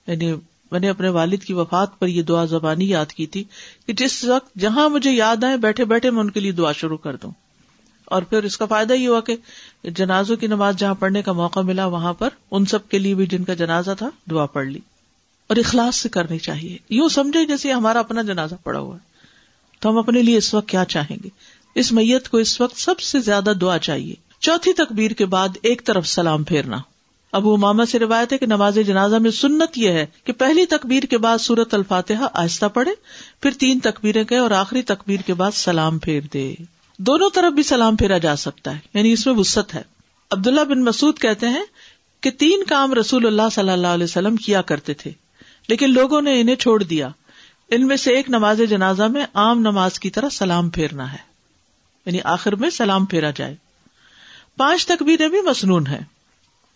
[0.06, 0.34] یعنی
[0.74, 3.44] میں نے اپنے والد کی وفات پر یہ دعا زبانی یاد کی تھی
[3.86, 6.96] کہ جس وقت جہاں مجھے یاد آئے بیٹھے بیٹھے میں ان کے لیے دعا شروع
[6.96, 7.30] کر دوں۔
[8.04, 9.36] اور پھر اس کا فائدہ یہ ہوا کہ
[9.84, 13.26] جنازوں کی نماز جہاں پڑھنے کا موقع ملا وہاں پر ان سب کے لیے بھی
[13.26, 14.78] جن کا جنازہ تھا دعا پڑھ لی۔
[15.46, 19.00] اور اخلاص سے کرنی چاہیے۔ یوں سمجھے جیسے ہمارا اپنا جنازہ پڑا ہوا ہے۔
[19.80, 21.28] تو ہم اپنے لیے اس وقت کیا چاہیں گے؟
[21.74, 25.84] اس میت کو اس وقت سب سے زیادہ دعا چاہیے۔ چوتھی تکبیر کے بعد ایک
[25.84, 26.76] طرف سلام پھیرنا۔
[27.34, 31.02] ابو ماما سے روایت ہے کہ نماز جنازہ میں سنت یہ ہے کہ پہلی تکبیر
[31.02, 32.92] کے بعد سورت الفاتحہ آہستہ پڑھے،
[33.42, 36.54] پھر تین تکبیریں گئے اور آخری تکبیر کے بعد سلام پھیر دے۔
[36.98, 39.82] دونوں طرف بھی سلام پھیرا جا سکتا ہے یعنی اس میں وسط ہے۔
[40.30, 41.64] عبداللہ بن مسعود کہتے ہیں
[42.20, 45.10] کہ تین کام رسول اللہ صلی اللہ علیہ وسلم کیا کرتے تھے،
[45.68, 47.08] لیکن لوگوں نے انہیں چھوڑ دیا۔
[47.70, 51.22] ان میں سے ایک نماز جنازہ میں عام نماز کی طرح سلام پھیرنا ہے
[52.06, 53.54] یعنی آخر میں سلام پھیرا جائے۔
[54.56, 56.13] پانچ تکبیریں بھی مصنون ہے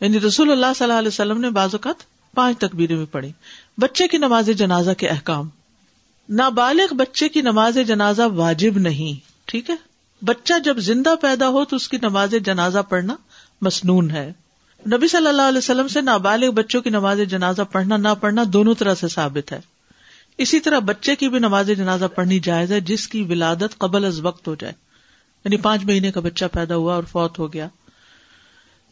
[0.01, 1.95] یعنی رسول اللہ صلی اللہ علیہ وسلم نے بعض اوقات
[2.35, 3.33] پانچ تکبیریں بھی پڑھی۔
[3.79, 5.49] بچے کی نماز جنازہ کے احکام۔
[6.29, 9.77] نابالغ بچے کی نماز جنازہ واجب نہیں، ٹھیک ہے؟
[10.25, 13.17] بچہ جب زندہ پیدا ہو تو اس کی نماز جنازہ پڑھنا
[13.61, 14.33] مصنون ہے۔
[14.93, 18.75] نبی صلی اللہ علیہ وسلم سے نابالغ بچوں کی نماز جنازہ پڑھنا، نہ پڑھنا دونوں
[18.75, 19.61] طرح سے ثابت ہے۔
[20.39, 24.21] اسی طرح بچے کی بھی نماز جنازہ پڑھنی جائز ہے، جس کی ولادت قبل از
[24.21, 24.73] وقت ہو جائے۔
[25.45, 27.69] یعنی پانچ مہینے کا بچہ پیدا ہوا اور فوت ہو گیا۔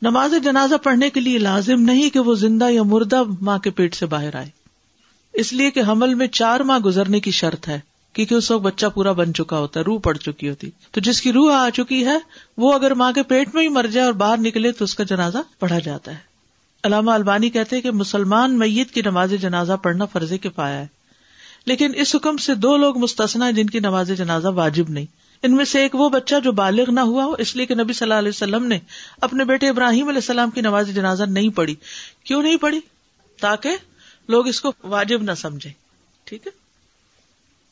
[0.02, 3.94] نماز جنازہ پڑھنے کے لیے لازم نہیں کہ وہ زندہ یا مردہ ماں کے پیٹ
[3.94, 4.48] سے باہر آئے۔
[5.32, 7.80] اس لیے کہ حمل میں چار ماہ گزرنے کی شرط ہے،
[8.12, 11.22] کیونکہ اس وقت بچہ پورا بن چکا ہوتا ہے، روح پڑ چکی ہوتی۔ تو جس
[11.22, 12.18] کی روح آ چکی ہے،
[12.56, 15.04] وہ اگر ماں کے پیٹ میں ہی مر جائے اور باہر نکلے تو اس کا
[15.04, 16.16] جنازہ پڑھا جاتا ہے۔
[16.84, 20.86] علامہ البانی کہتے کہ مسلمان میت کی نماز جنازہ پڑھنا فرض کے پایا ہے۔
[21.66, 25.06] لیکن اس حکم سے دو لوگ مستثنا جن کی نماز جنازہ واجب نہیں۔
[25.42, 27.92] ان میں سے ایک وہ بچہ جو بالغ نہ ہوا ہو، اس لیے کہ نبی
[27.92, 28.78] صلی اللہ علیہ وسلم نے
[29.20, 31.74] اپنے بیٹے ابراہیم علیہ السلام کی نماز جنازہ نہیں پڑھی۔
[32.24, 32.80] کیوں نہیں پڑھی؟
[33.40, 33.76] تاکہ
[34.28, 35.70] لوگ اس کو واجب نہ سمجھے
[36.24, 36.66] ٹھیک ہے؟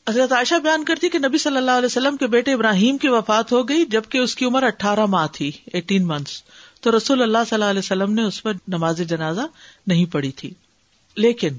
[0.09, 3.51] حضرت عائشہ بیان کرتی کہ نبی صلی اللہ علیہ وسلم کے بیٹے ابراہیم کی وفات
[3.51, 6.43] ہو گئی، جبکہ اس کی عمر اٹھارہ ماہ تھی ایٹین منتھس
[6.81, 9.41] تو رسول اللہ صلی اللہ علیہ وسلم نے اس پر نماز جنازہ
[9.87, 10.53] نہیں پڑھی تھی۔
[11.15, 11.49] لیکن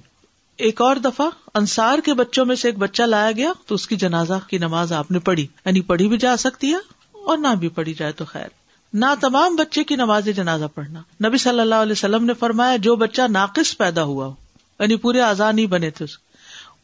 [0.56, 3.96] ایک اور دفعہ انصار کے بچوں میں سے ایک بچہ لایا گیا تو اس کی
[3.96, 6.76] جنازہ کی نماز آپ نے پڑھی یعنی پڑھی بھی جا سکتی ہے
[7.12, 8.48] اور نہ بھی پڑھی جائے تو خیر۔
[8.92, 12.96] نہ تمام بچے کی نماز جنازہ پڑھنا۔ نبی صلی اللہ علیہ وسلم نے فرمایا، جو
[12.96, 14.34] بچہ ناقص پیدا ہوا ہو
[14.80, 16.06] یعنی پورے آزاد نہیں بنے تھے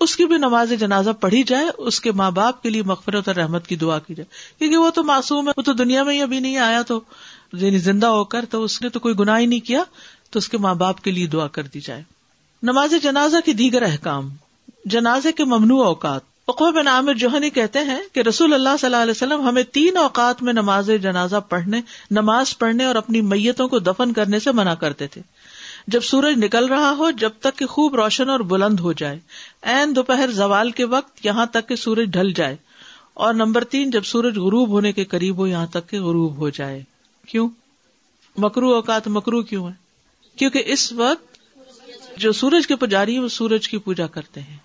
[0.01, 3.37] اس کی بھی نماز جنازہ پڑھی جائے، اس کے ماں باپ کے لیے مغفرت اور
[3.37, 6.21] رحمت کی دعا کی جائے۔ کیونکہ وہ تو معصوم ہے، وہ تو دنیا میں ہی
[6.21, 7.01] ابھی نہیں آیا تو
[7.53, 9.83] یعنی زندہ ہو کر تو اس نے تو کوئی گناہ ہی نہیں کیا،
[10.31, 12.03] تو اس کے ماں باپ کے لیے دعا کر دی جائے۔
[12.63, 14.29] نماز جنازہ کی دیگر احکام،
[14.85, 19.11] جنازے کے ممنوع اوقات۔ بن عامر جوہنی کہتے ہیں کہ رسول اللہ صلی اللہ علیہ
[19.11, 24.13] وسلم ہمیں تین اوقات میں نماز جنازہ پڑھنے، نماز پڑھنے اور اپنی میتوں کو دفن
[24.13, 25.23] کرنے سے منع کرتے تھے۔
[25.87, 29.19] جب سورج نکل رہا ہو، جب تک کہ خوب روشن اور بلند ہو جائے۔
[29.63, 32.57] این دوپہر زوال کے وقت یہاں تک کہ سورج ڈھل جائے۔
[33.15, 36.49] اور نمبر تین، جب سورج غروب ہونے کے قریب ہو، یہاں تک کہ غروب ہو
[36.49, 36.83] جائے۔
[37.29, 37.49] کیوں؟
[38.37, 39.73] مکرو اوقات مکرو کیوں ہے
[40.39, 41.32] کیونکہ اس وقت
[42.17, 44.57] جو سورج کے پجاری وہ سورج کی پوجا کرتے ہیں۔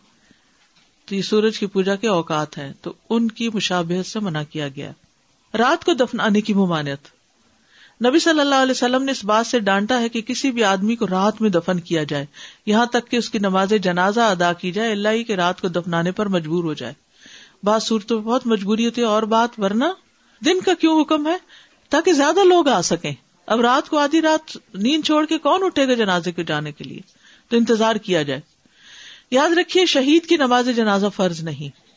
[1.05, 4.67] تو یہ سورج کی پوجا کے اوقات ہیں۔ تو ان کی مشابہت سے منع کیا
[4.67, 4.91] گیا۔
[5.57, 7.07] رات کو دفنانے کی ممانعت۔
[8.05, 10.95] نبی صلی اللہ علیہ وسلم نے اس بات سے ڈانٹا ہے کہ کسی بھی آدمی
[10.95, 12.25] کو رات میں دفن کیا جائے۔
[12.65, 15.67] یہاں تک کہ اس کی نماز جنازہ ادا کی جائے۔ اللہ ہی کے رات کو
[15.67, 16.93] دفنانے پر مجبور ہو جائے۔
[17.63, 19.85] بات صورتوں بہت مجبوری ہوتی ہے۔ اور بات، ورنہ
[20.45, 21.37] دن کا کیوں حکم ہے؟
[21.89, 23.13] تاکہ زیادہ لوگ آ سکیں۔
[23.45, 26.83] اب رات کو آدھی رات نیند چھوڑ کے کون اٹھے گا جنازے کے جانے کے
[26.83, 27.16] لیے؟
[27.49, 28.41] تو انتظار کیا جائے۔
[29.31, 31.87] یاد رکھیے شہید کی نماز جنازہ فرض نہیں۔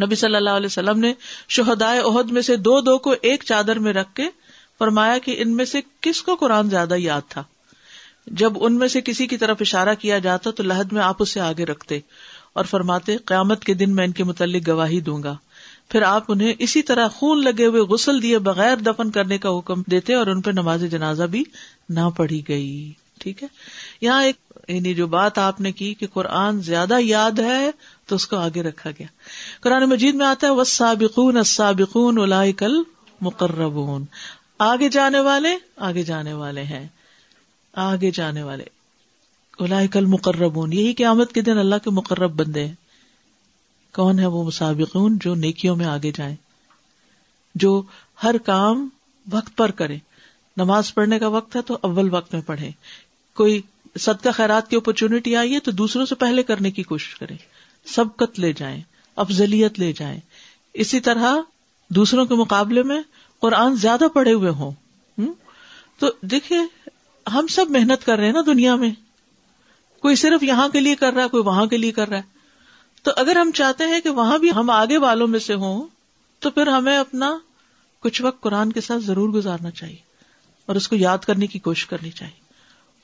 [0.00, 1.14] نبی صلی اللہ علیہ وسلم نے
[1.48, 4.22] شہدائے عہد میں سے دو دو کو ایک چادر میں رکھ کے
[4.78, 7.42] فرمایا کہ ان میں سے کس کو قرآن زیادہ یاد تھا۔
[8.26, 11.40] جب ان میں سے کسی کی طرف اشارہ کیا جاتا تو لہد میں آپ اسے
[11.40, 12.00] آگے رکھتے
[12.52, 15.36] اور فرماتے، قیامت کے دن میں ان کے متعلق گواہی دوں گا۔
[15.88, 19.82] پھر آپ انہیں اسی طرح خون لگے ہوئے غسل دیے بغیر دفن کرنے کا حکم
[19.90, 21.44] دیتے اور ان پہ نماز جنازہ بھی
[21.88, 23.48] نہ پڑھی گئی۔ ٹھیک ہے؟
[24.00, 24.36] یہاں ایک
[24.68, 27.70] یعنی جو بات آپ نے کی کہ قرآن زیادہ یاد ہے
[28.06, 29.06] تو اس کو آگے رکھا گیا۔
[29.60, 32.82] قرآن مجید میں آتا ہے وہ سابقون سابقون کل
[33.20, 34.04] مقربون
[34.58, 36.88] آگے جانے والے، آگے جانے والے ہیں۔
[37.72, 38.64] آگے جانے والے۔
[39.92, 42.74] کل مقربون یہی قیامت کے دن اللہ کے مقرب بندے ہیں۔
[43.94, 46.36] کون ہے وہ مسابقون جو نیکیوں میں آگے جائیں؟
[47.54, 47.82] جو
[48.22, 48.88] ہر کام
[49.32, 49.96] وقت پر کرے
[50.56, 52.70] نماز پڑھنے کا وقت ہے تو اول وقت میں پڑھے
[53.38, 53.60] کوئی
[53.98, 57.34] صدقہ خیرات کی اپرچونٹی آئی ہے تو دوسروں سے پہلے کرنے کی کوشش کرے
[57.86, 58.80] سبقت لے جائیں،
[59.16, 60.20] افضلیت لے جائیں۔
[60.74, 61.36] اسی طرح
[61.88, 63.02] دوسروں کے مقابلے میں
[63.40, 64.70] قرآن زیادہ پڑھے ہوئے ہوں۔
[65.98, 66.88] تو دیکھیے
[67.30, 68.90] ہم سب محنت کر رہے ہیں نا دنیا میں۔
[70.02, 72.22] کوئی صرف یہاں کے لیے کر رہا ہے، کوئی وہاں کے لیے کر رہا ہے۔
[73.02, 75.86] تو اگر ہم چاہتے ہیں کہ وہاں بھی ہم آگے والوں میں سے ہوں،
[76.38, 77.38] تو پھر ہمیں اپنا
[78.00, 79.96] کچھ وقت قرآن کے ساتھ ضرور گزارنا چاہیے
[80.66, 82.37] اور اس کو یاد کرنے کی کوشش کرنی چاہیے۔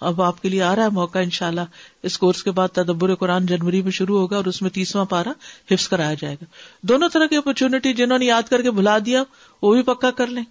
[0.04, 1.60] اب آپ کے لیے آ رہا ہے موقع ان شاء اللہ
[2.02, 5.32] اس کورس کے بعد تدبر قرآن جنوری میں شروع ہوگا اور اس میں تیسواں پارا
[5.70, 6.44] حفظ کرایا جائے گا۔
[6.82, 9.22] دونوں طرح کی اپرچونٹی جنہوں نے یاد کر کے بھلا دیا،
[9.62, 10.44] وہ بھی پکا کر لیں۔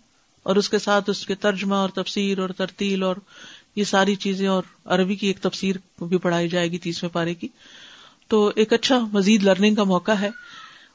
[0.44, 3.16] اور اس کے ساتھ اس کے ترجمہ اور تفسیر اور ترتیل اور
[3.76, 7.48] یہ ساری چیزیں اور عربی کی ایک تفسیر بھی پڑھائی جائے گی تیسویں پارے کی۔
[8.28, 10.30] تو ایک اچھا مزید لرننگ کا موقع ہے۔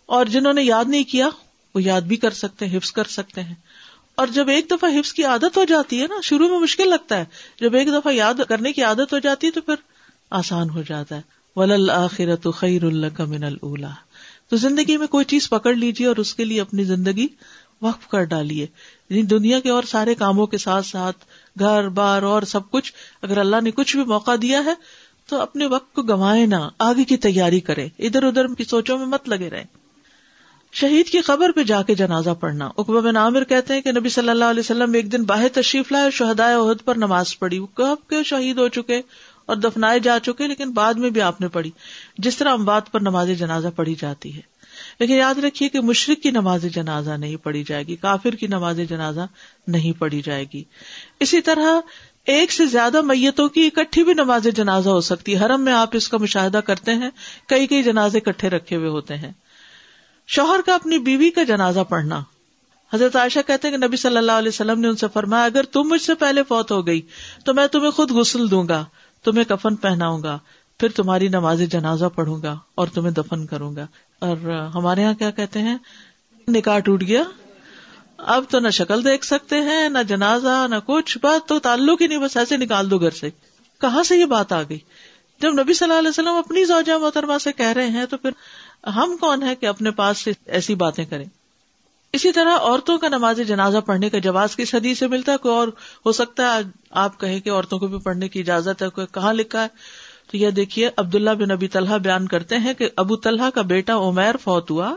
[0.07, 1.29] اور جنہوں نے یاد نہیں کیا،
[1.75, 3.55] وہ یاد بھی کر سکتے ہیں، حفظ کر سکتے ہیں۔
[4.19, 7.17] اور جب ایک دفعہ حفظ کی عادت ہو جاتی ہے نا، شروع میں مشکل لگتا
[7.17, 7.25] ہے۔
[7.61, 9.75] جب ایک دفعہ یاد کرنے کی عادت ہو جاتی ہے تو پھر
[10.31, 11.21] آسان ہو جاتا ہے۔
[11.57, 13.87] ول آخرت خیر اللہ کا من اللہ
[14.49, 17.27] تو زندگی میں کوئی چیز پکڑ لیجیے اور اس کے لیے اپنی زندگی
[17.83, 18.67] وقف کر ڈالیے۔
[19.11, 21.25] یعنی دنیا کے اور سارے کاموں کے ساتھ ساتھ،
[21.59, 24.75] گھر، بار اور سب کچھ، اگر اللہ نے کچھ بھی موقع دیا ہے
[25.27, 29.07] تو اپنے وقت کو گنوائے نہ، آگے کی تیاری کرے۔ ادھر ادھر کی سوچوں میں
[29.07, 29.78] مت لگے رہے۔
[30.73, 34.09] شہید کی خبر پہ جا کے جنازہ پڑھنا۔ اقبا بن عامر کہتے ہیں کہ نبی
[34.09, 37.59] صلی اللہ علیہ وسلم ایک دن باہر تشریف لائے اور شہدائے عہد پر نماز پڑھی۔
[37.59, 39.03] وہ کب کے شہید ہو چکے
[39.47, 41.71] اور دفنائے جا چکے، لیکن بعد میں بھی آپ نے پڑھی۔
[42.19, 44.41] جس طرح امباد پر نماز جنازہ پڑھی جاتی ہے۔
[45.01, 48.81] لیکن یاد رکھیے کہ مشرق کی نماز جنازہ نہیں پڑھی جائے گی، کافر کی نماز
[48.89, 49.21] جنازہ
[49.67, 50.65] نہیں پڑھی جائے گی۔
[51.21, 51.81] اسی طرح
[52.25, 55.89] ایک سے زیادہ میتوں کی اکٹھی بھی نماز جنازہ ہو سکتی ہے۔ حرم میں آپ
[55.93, 57.11] اس کا مشاہدہ کرتے ہیں،
[57.49, 59.33] کئی کئی جنازے اکٹھے رکھے ہوئے ہوتے ہیں۔
[60.29, 62.23] شوہر کا اپنی بیوی کا جنازہ پڑھنا۔
[62.93, 65.63] حضرت عائشہ کہتے ہیں کہ نبی صلی اللہ علیہ وسلم نے ان سے فرمایا، اگر
[65.63, 67.01] تم مجھ سے پہلے فوت ہو گئی،
[67.45, 68.85] تو میں تمہیں خود غسل دوں گا،
[69.25, 70.39] تمہیں کفن پہناؤں گا،
[70.81, 73.87] پھر تمہاری نماز جنازہ پڑھوں گا اور تمہیں دفن کروں گا۔
[74.19, 74.37] اور
[74.75, 75.79] ہمارے یہاں کیا کہتے ہیں؟
[76.49, 77.23] نکاح ٹوٹ گیا۔
[78.19, 82.07] اب تو نہ شکل دیکھ سکتے ہیں، نہ جنازہ، نہ کچھ، بات تو تعلق ہی
[82.07, 83.31] نہیں، بس ایسے نکال دو گھر سے۔
[83.81, 84.79] کہاں سے یہ بات آ گئی؟
[85.41, 88.31] جب نبی صلی اللہ علیہ وسلم اپنی زوجہ محترمہ سے کہہ رہے ہیں تو پھر
[88.87, 91.25] ہم کون ہے کہ اپنے پاس سے ایسی باتیں کریں؟
[92.13, 95.55] اسی طرح عورتوں کا نماز جنازہ پڑھنے کا جواز کس حدیث سے ملتا ہے؟ کوئی
[95.55, 95.69] اور
[96.07, 96.61] ہو سکتا ہے
[96.91, 99.69] آپ کہیں کہ عورتوں کو بھی پڑھنے کی اجازت ہے، کوئی کہاں لکھا ہے؟
[100.31, 103.97] تو یہ دیکھیے، عبداللہ بن ابی طلحہ بیان کرتے ہیں کہ ابو طلحہ کا بیٹا
[103.97, 104.97] عمیر فوت ہوا،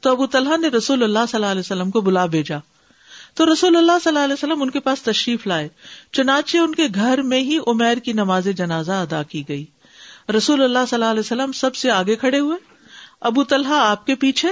[0.00, 2.58] تو ابو طلحہ نے رسول اللہ صلی اللہ علیہ وسلم کو بلا بھیجا۔
[3.34, 5.68] تو رسول اللہ صلی اللہ علیہ وسلم ان کے پاس تشریف لائے،
[6.12, 9.64] چنانچہ ان کے گھر میں ہی عمیر کی نماز جنازہ ادا کی گئی۔
[10.36, 12.69] رسول اللہ صلی اللہ علیہ وسلم سب سے آگے کھڑے ہوئے۔
[13.20, 14.48] ابو طلحہ آپ کے پیچھے،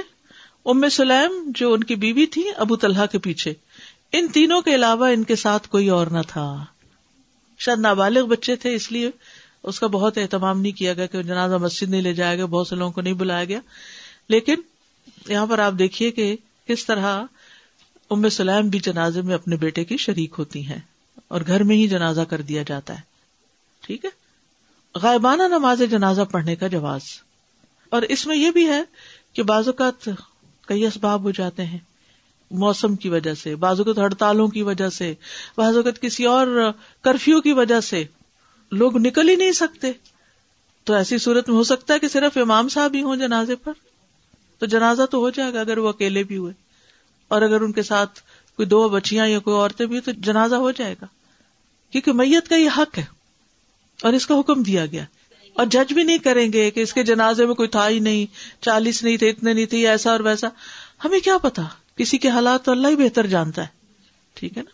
[0.65, 3.55] ام سلیم جو ان کی بیوی تھی، ابو طلحہ کے پیچھے۔
[4.13, 6.65] ان تینوں کے علاوہ ان کے ساتھ کوئی اور نہ تھا۔
[7.59, 9.11] شاید نابالغ بچے تھے، اس لیے
[9.63, 12.69] اس کا بہت اہتمام نہیں کیا گیا کہ جنازہ مسجد نہیں لے جایا گیا، بہت
[12.69, 13.61] سے لوگوں کو نہیں بلایا گیا۔
[14.29, 14.55] لیکن
[15.29, 16.37] یہاں پر آپ دیکھیے کہ
[16.69, 17.23] کس طرح
[18.11, 20.81] ام سلیم بھی جنازے میں اپنے بیٹے کی شریک ہوتی ہیں
[21.29, 23.01] اور گھر میں ہی جنازہ کر دیا جاتا ہے۔
[23.81, 24.11] ٹھیک ہے؟
[24.95, 27.03] غائبانہ نماز جنازہ پڑھنے کا جواز۔
[27.91, 28.83] اور اس میں یہ بھی ہے
[29.33, 30.09] کہ بعض اوقات
[30.67, 31.79] کئی اسباب ہو جاتے ہیں
[32.51, 35.15] موسم کی وجہ سے، بعض اوقات ہڑتالوں کی وجہ سے،
[35.57, 38.05] بعض اوقات کسی اور کرفیو کی وجہ سے
[38.73, 39.93] لوگ نکل ہی نہیں سکتے۔
[40.85, 43.73] تو ایسی صورت میں ہو سکتا ہے کہ صرف امام صاحب ہی ہوں جنازے پر۔
[44.59, 46.53] تو جنازہ تو ہو جائے گا اگر وہ اکیلے بھی ہوئے۔
[47.29, 48.21] اور اگر ان کے ساتھ
[48.57, 51.07] کوئی دو بچیاں یا کوئی عورتیں بھی تو جنازہ ہو جائے گا۔
[51.91, 53.05] کیونکہ میت کا یہ حق ہے
[54.03, 55.05] اور اس کا حکم دیا گیا۔
[55.59, 58.27] اور جج بھی نہیں کریں گے کہ اس کے جنازے میں کوئی تھا ہی نہیں،
[58.63, 60.49] چالیس نہیں تھے، اتنے نہیں تھے ایسا اور ویسا۔
[61.05, 61.63] ہمیں کیا پتا؟
[61.97, 63.67] کسی کے حالات تو اللہ ہی بہتر جانتا ہے۔
[64.35, 64.71] ٹھیک ہے نا؟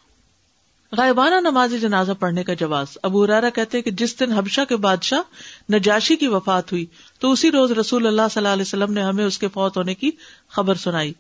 [0.97, 5.19] غائبانہ نماز جنازہ پڑھنے کا جواز۔ ابو رارا کہتے کہ جس دن حبشہ کے بادشاہ
[5.73, 6.87] نجاشی کی وفات ہوئی،
[7.19, 9.95] تو اسی روز رسول اللہ صلی اللہ علیہ وسلم نے ہمیں اس کے فوت ہونے
[9.95, 10.11] کی
[10.49, 11.13] خبر سنائی۔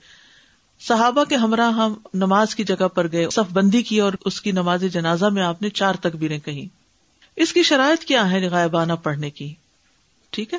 [0.80, 4.52] صحابہ کے ہمراہ ہم نماز کی جگہ پر گئے، صف بندی کی اور اس کی
[4.52, 6.83] نماز جنازہ میں آپ نے چار تکبیریں کہیں۔
[7.36, 9.54] اس کی شرائط کیا ہے غائبانہ پڑھنے کی؟
[10.30, 10.58] ٹھیک ہے؟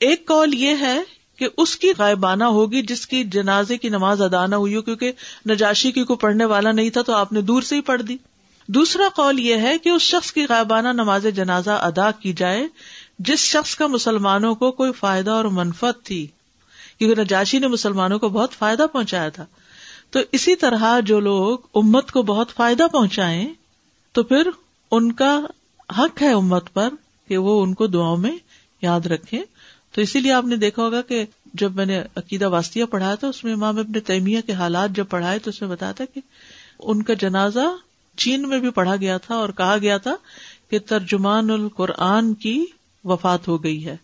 [0.00, 0.98] ایک کال یہ ہے
[1.36, 5.12] کہ اس کی غائبانہ ہوگی جس کی جنازے کی نماز ادا نہ ہوئی ہو، کیونکہ
[5.48, 8.16] نجاشی کی کوئی پڑھنے والا نہیں تھا تو آپ نے دور سے ہی پڑھ دی۔
[8.66, 12.66] دوسرا کال یہ ہے کہ اس شخص کی غائبانہ نماز جنازہ ادا کی جائے
[13.18, 16.26] جس شخص کا مسلمانوں کو کوئی فائدہ اور منفت تھی،
[16.98, 19.46] کیونکہ نجاشی نے مسلمانوں کو بہت فائدہ پہنچایا تھا۔
[20.10, 23.44] تو اسی طرح جو لوگ امت کو بہت فائدہ پہنچائے
[24.12, 24.50] تو پھر
[24.90, 25.40] ان کا
[25.98, 26.88] حق ہے امت پر
[27.28, 28.36] کہ وہ ان کو دعاؤں میں
[28.82, 29.44] یاد رکھے۔
[29.92, 31.24] تو اسی لیے آپ نے دیکھا ہوگا کہ
[31.54, 35.04] جب میں نے عقیدہ واسطیہ پڑھایا تھا، اس میں امام ابن تیمیہ کے حالات جب
[35.10, 36.20] پڑھائے تو اس میں بتایا تھا کہ
[36.78, 37.76] ان کا جنازہ
[38.16, 40.16] چین میں بھی پڑھا گیا تھا اور کہا گیا تھا
[40.70, 42.64] کہ ترجمان القرآن کی
[43.04, 43.96] وفات ہو گئی ہے۔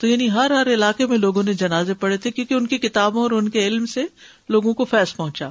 [0.00, 3.22] تو یعنی ہر ہر علاقے میں لوگوں نے جنازے پڑے تھے کیونکہ ان کی کتابوں
[3.22, 4.04] اور ان کے علم سے
[4.48, 5.50] لوگوں کو فیض پہنچا۔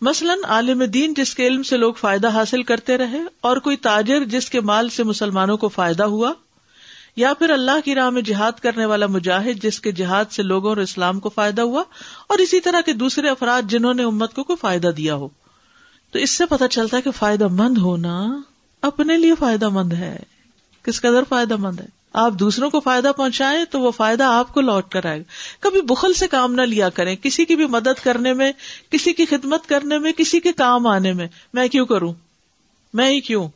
[0.00, 4.24] مثلاً عالم دین جس کے علم سے لوگ فائدہ حاصل کرتے رہے اور کوئی تاجر
[4.24, 6.32] جس کے مال سے مسلمانوں کو فائدہ ہوا،
[7.16, 10.68] یا پھر اللہ کی راہ میں جہاد کرنے والا مجاہد جس کے جہاد سے لوگوں
[10.68, 11.82] اور اسلام کو فائدہ ہوا
[12.28, 15.28] اور اسی طرح کے دوسرے افراد جنہوں نے امت کو کوئی فائدہ دیا ہو۔
[16.12, 18.40] تو اس سے پتہ چلتا ہے کہ فائدہ مند ہونا
[18.82, 20.18] اپنے لیے فائدہ مند ہے۔
[20.82, 24.60] کس قدر فائدہ مند ہے؟ آپ دوسروں کو فائدہ پہنچائیں تو وہ فائدہ آپ کو
[24.60, 25.24] لوٹ کر آئے گا۔
[25.60, 28.52] کبھی بخل سے کام نہ لیا کریں، کسی کی بھی مدد کرنے میں،
[28.90, 32.14] کسی کی خدمت کرنے میں، کسی کے کام آنے میں۔ میں کیوں کروں؟
[32.94, 33.48] میں ہی کیوں؟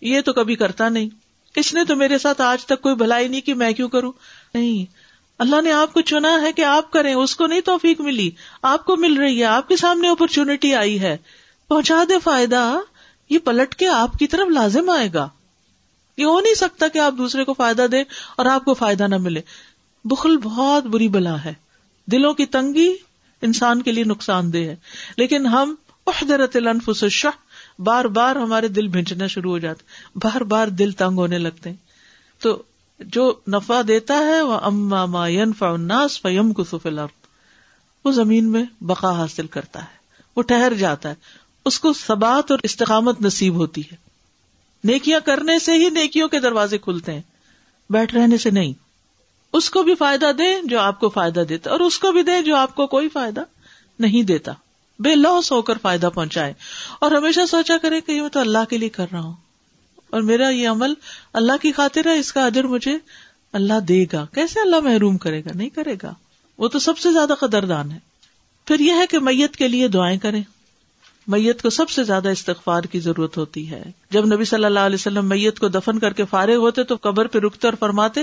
[0.00, 1.08] یہ تو کبھی کرتا نہیں۔
[1.56, 4.12] اس نے تو میرے ساتھ آج تک کوئی بھلائی نہیں کی، میں کیوں کروں؟
[4.54, 4.92] نہیں۔
[5.38, 8.30] اللہ نے آپ کو چنا ہے کہ آپ کریں، اس کو نہیں توفیق ملی۔
[8.62, 11.16] آپ کو مل رہی ہے، آپ کے سامنے اپرچونٹی آئی ہے۔
[11.68, 12.78] پہنچا دے فائدہ،
[13.30, 15.28] یہ پلٹ کے آپ کی طرف لازم آئے گا۔
[16.16, 18.04] یہ ہو نہیں سکتا کہ آپ دوسرے کو فائدہ دیں
[18.36, 19.40] اور آپ کو فائدہ نہ ملے۔
[20.04, 21.54] بخل بہت بری بلا ہے۔
[22.06, 22.94] دلوں کی تنگی
[23.42, 24.76] انسان کے لیے نقصان دہ ہے۔
[25.16, 25.74] لیکن ہم
[26.06, 27.28] احدرت الانفس الشح،
[27.78, 29.82] بار بار ہمارے دل بھینچنا شروع ہو جاتے
[30.14, 31.76] بار بار دل تنگ ہونے لگتے ہیں۔
[32.38, 32.62] تو
[32.98, 37.26] جو نفع دیتا ہے، وہ اما ما ينفع الناس فيمكث في الارض۔
[38.04, 39.96] وہ زمین میں بقا حاصل کرتا ہے۔
[40.36, 41.14] وہ ٹہر جاتا ہے۔
[41.64, 44.03] اس کو ثبات اور استقامت نصیب ہوتی ہے۔
[44.84, 47.22] نیکیاں کرنے سے ہی نیکیوں کے دروازے کھلتے ہیں۔
[47.90, 48.72] بیٹھ رہنے سے نہیں۔
[49.52, 52.42] اس کو بھی فائدہ دے جو آپ کو فائدہ دیتا، اور اس کو بھی دے
[52.42, 53.42] جو آپ کو کوئی فائدہ
[53.98, 54.52] نہیں دیتا۔
[54.98, 56.52] بے لوس ہو کر فائدہ پہنچائے۔
[57.00, 59.34] اور ہمیشہ سوچا کرے کہ میں تو اللہ کے لیے کر رہا ہوں۔
[60.10, 60.92] اور میرا یہ عمل
[61.32, 62.98] اللہ کی خاطر ہے، اس کا ادر مجھے
[63.52, 66.14] اللہ دے گا۔ کیسے اللہ محروم کرے گا؟ نہیں کرے گا۔
[66.58, 67.98] وہ تو سب سے زیادہ قدردان ہے۔
[68.66, 70.42] پھر یہ ہے کہ میت کے لیے دعائیں کریں۔
[71.26, 74.94] میت کو سب سے زیادہ استغفار کی ضرورت ہوتی ہے۔ جب نبی صلی اللہ علیہ
[74.94, 78.20] وسلم میت کو دفن کر کے فارغ ہوتے تو قبر پہ رکتے اور فرماتے،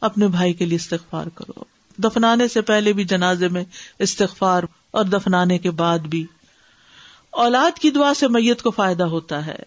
[0.00, 1.64] اپنے بھائی کے لیے استغفار کرو۔
[1.98, 3.64] دفنانے سے پہلے بھی جنازے میں
[3.98, 6.26] استغفار اور دفنانے کے بعد بھی۔
[7.30, 9.58] اولاد کی دعا سے میت کو فائدہ ہوتا ہے۔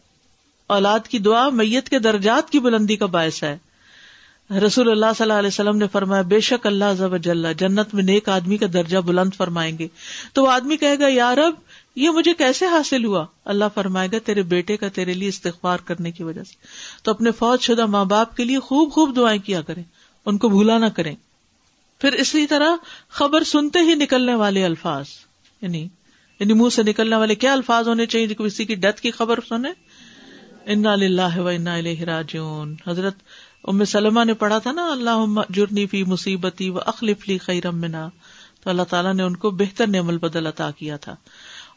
[0.67, 3.57] اولاد کی دعا میت کے درجات کی بلندی کا باعث ہے۔
[4.51, 8.57] رسول اللہ صلی اللہ علیہ وسلم نے فرمایا، بے شک اللہ جنت میں نیک آدمی
[8.57, 9.87] کا درجہ بلند فرمائیں گے۔
[10.33, 11.53] تو وہ آدمی کہے گا یار اب
[11.97, 16.11] یہ مجھے کیسے حاصل ہوا؟ اللہ فرمائے گا، تیرے بیٹے کا تیرے لیے استغفار کرنے
[16.11, 16.55] کی وجہ سے۔
[17.03, 19.83] تو اپنے فوج شدہ ماں باپ کے لیے خوب خوب دعائیں کیا کریں۔
[20.25, 21.15] ان کو بھولا نہ کریں۔
[21.99, 22.75] پھر اسی طرح
[23.09, 25.05] خبر سنتے ہی نکلنے والے الفاظ
[25.61, 25.87] یعنی
[26.39, 29.69] یعنی منہ سے نکلنے والے کیا الفاظ ہونے چاہیے کسی کی ڈیتھ کی خبر سنے
[30.65, 33.15] انا اللہ و انا راجون حضرت
[33.63, 38.09] ام سلمہ نے پڑھا تھا نا اللہ جرنی فی مصیبتی و اخلف لی خیرم منا
[38.63, 41.15] تو اللہ تعالیٰ نے ان کو بہتر نعمل بدل عطا کیا تھا۔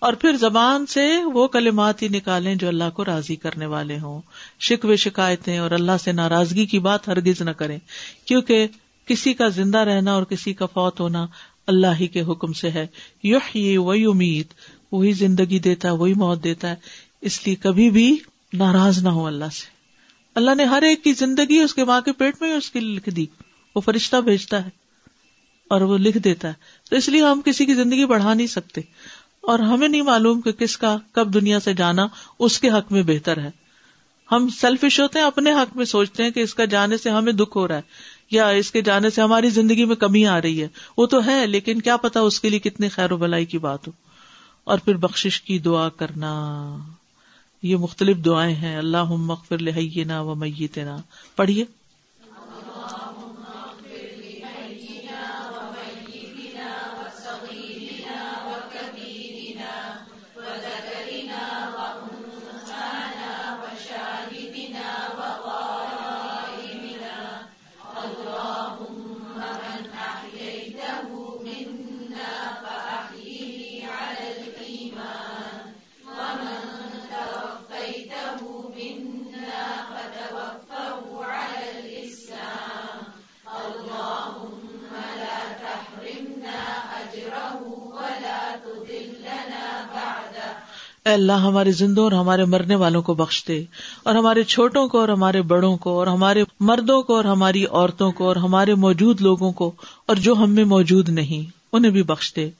[0.00, 4.20] اور پھر زبان سے وہ کلمات ہی نکالیں جو اللہ کو راضی کرنے والے ہوں۔
[4.60, 7.78] شکوے شکایتیں اور اللہ سے ناراضگی کی بات ہرگز نہ کریں۔
[8.24, 8.66] کیونکہ
[9.06, 11.26] کسی کا زندہ رہنا اور کسی کا فوت ہونا
[11.66, 12.86] اللہ ہی کے حکم سے ہے۔
[13.22, 14.46] یح یہ وہی امید
[14.92, 16.74] وہی زندگی دیتا ہے، وہی موت دیتا ہے۔
[17.20, 18.18] اس لیے کبھی بھی
[18.52, 19.66] ناراض نہ ہو اللہ سے۔
[20.34, 23.10] اللہ نے ہر ایک کی زندگی اس کے ماں کے پیٹ میں اس کی لکھ
[23.10, 23.26] دی۔
[23.74, 24.70] وہ فرشتہ بھیجتا ہے
[25.70, 26.52] اور وہ لکھ دیتا ہے۔
[26.90, 28.80] تو اس لیے ہم کسی کی زندگی بڑھا نہیں سکتے۔
[29.40, 32.06] اور ہمیں نہیں معلوم کہ کس کا کب دنیا سے جانا
[32.38, 33.50] اس کے حق میں بہتر ہے۔
[34.32, 37.32] ہم سیلفش ہوتے ہیں، اپنے حق میں سوچتے ہیں کہ اس کا جانے سے ہمیں
[37.32, 37.80] دکھ ہو رہا ہے،
[38.30, 41.46] یا اس کے جانے سے ہماری زندگی میں کمی آ رہی ہے۔ وہ تو ہے،
[41.46, 43.92] لیکن کیا پتا اس کے لیے کتنی خیر و بلائی کی بات ہو۔
[44.64, 46.76] اور پھر بخش کی دعا کرنا۔
[47.62, 50.96] یہ مختلف دعائیں ہیں۔ اللہ مغفر لحینا و میتنا۔
[51.36, 51.64] پڑھیے۔
[91.10, 93.64] اے اللہ، ہمارے زندوں اور ہمارے مرنے والوں کو بخش دے،
[94.02, 98.12] اور ہمارے چھوٹوں کو، اور ہمارے بڑوں کو، اور ہمارے مردوں کو، اور ہماری عورتوں
[98.12, 99.72] کو، اور ہمارے موجود لوگوں کو،
[100.06, 102.50] اور جو ہم میں موجود نہیں، انہیں بھی بخش دے۔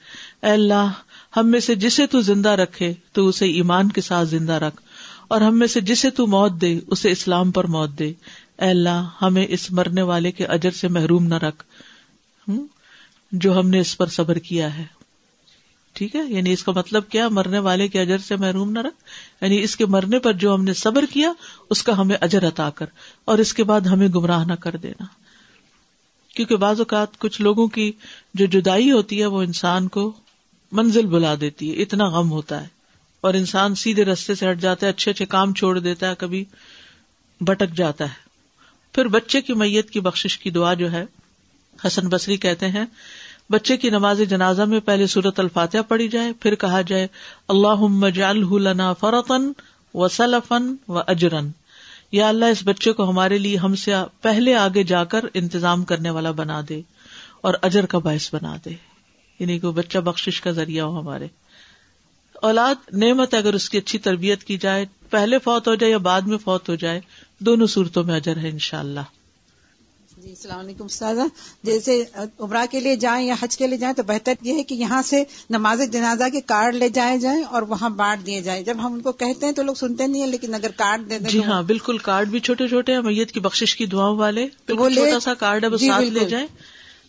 [0.43, 0.91] اے اللہ،
[1.37, 4.81] ہم میں سے جسے تو زندہ رکھے، تو اسے ایمان کے ساتھ زندہ رکھ،
[5.29, 8.13] اور ہم میں سے جسے تو موت دے، اسے اسلام پر موت دے۔
[8.59, 11.65] اے اللہ، ہمیں اس مرنے والے کے اجر سے محروم نہ رکھ
[13.33, 15.00] جو ہم نے اس پر صبر کیا ہے۔
[15.92, 19.05] ٹھیک ہے؟ یعنی اس کا مطلب کیا؟ مرنے والے کے اجر سے محروم نہ رکھ۔
[19.40, 21.33] یعنی اس کے مرنے پر جو ہم نے صبر کیا،
[21.70, 22.87] اس کا ہمیں اجر عطا کر۔
[23.24, 25.05] اور اس کے بعد ہمیں گمراہ نہ کر دینا۔
[26.35, 27.92] کیونکہ بعض اوقات کچھ لوگوں کی
[28.35, 30.12] جو جدائی ہوتی ہے، وہ انسان کو
[30.72, 32.68] منزل بلا دیتی ہے، اتنا غم ہوتا ہے۔
[33.20, 36.44] اور انسان سیدھے رستے سے ہٹ جاتا ہے، اچھے اچھے کام چھوڑ دیتا ہے، کبھی
[37.40, 38.31] بٹک جاتا ہے۔
[38.92, 41.05] پھر بچے کی میت کی بخش کی دعا جو ہے،
[41.87, 42.85] حسن بصری کہتے ہیں
[43.51, 47.07] بچے کی نماز جنازہ میں پہلے صورت الفاتحہ پڑھی جائے، پھر کہا جائے
[47.49, 49.53] اللہ فرتن
[49.95, 51.51] و سلفن و اجرن
[52.13, 56.11] یا اللہ، اس بچے کو ہمارے لیے ہم سے پہلے آگے جا کر انتظام کرنے
[56.11, 56.81] والا بنا دے
[57.41, 58.71] اور اجر کا باعث بنا دے۔
[59.39, 61.27] یعنی کہ بچہ بخش کا ذریعہ ہو ہمارے۔
[62.35, 66.21] اولاد، نعمت اگر اس کی اچھی تربیت کی جائے، پہلے فوت ہو جائے یا بعد
[66.21, 67.01] میں فوت ہو جائے،
[67.39, 69.01] دونوں صورتوں میں اجر ہے ان شاء اللہ
[70.23, 71.21] جی السلام علیکم استاذہ۔
[71.63, 72.05] جیسے
[72.39, 75.03] عمرہ کے لیے جائیں یا حج کے لیے جائیں تو بہتر یہ ہے کہ یہاں
[75.03, 78.93] سے نماز جنازہ کے کارڈ لے جائے جائیں اور وہاں بانٹ دیے جائیں۔ جب ہم
[78.93, 81.45] ان کو کہتے ہیں تو لوگ سنتے نہیں ہیں لیکن اگر کارڈ دے دیں جی
[81.45, 85.21] ہاں بالکل کارڈ بھی چھوٹے چھوٹے ہیں میت کی بخش کی دعاؤں والے۔ وہ چھوٹا
[85.21, 86.47] سا کارڈ ہے وہ جی، ساتھ لے جائیں۔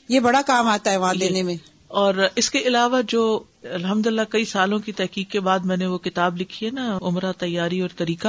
[0.08, 1.56] یہ بڑا کام آتا ہے وہاں دینے میں۔
[1.88, 5.86] اور اس کے علاوہ جو الحمد للہ کئی سالوں کی تحقیق کے بعد میں نے
[5.86, 8.28] وہ کتاب لکھی ہے نا عمرہ تیاری اور طریقہ۔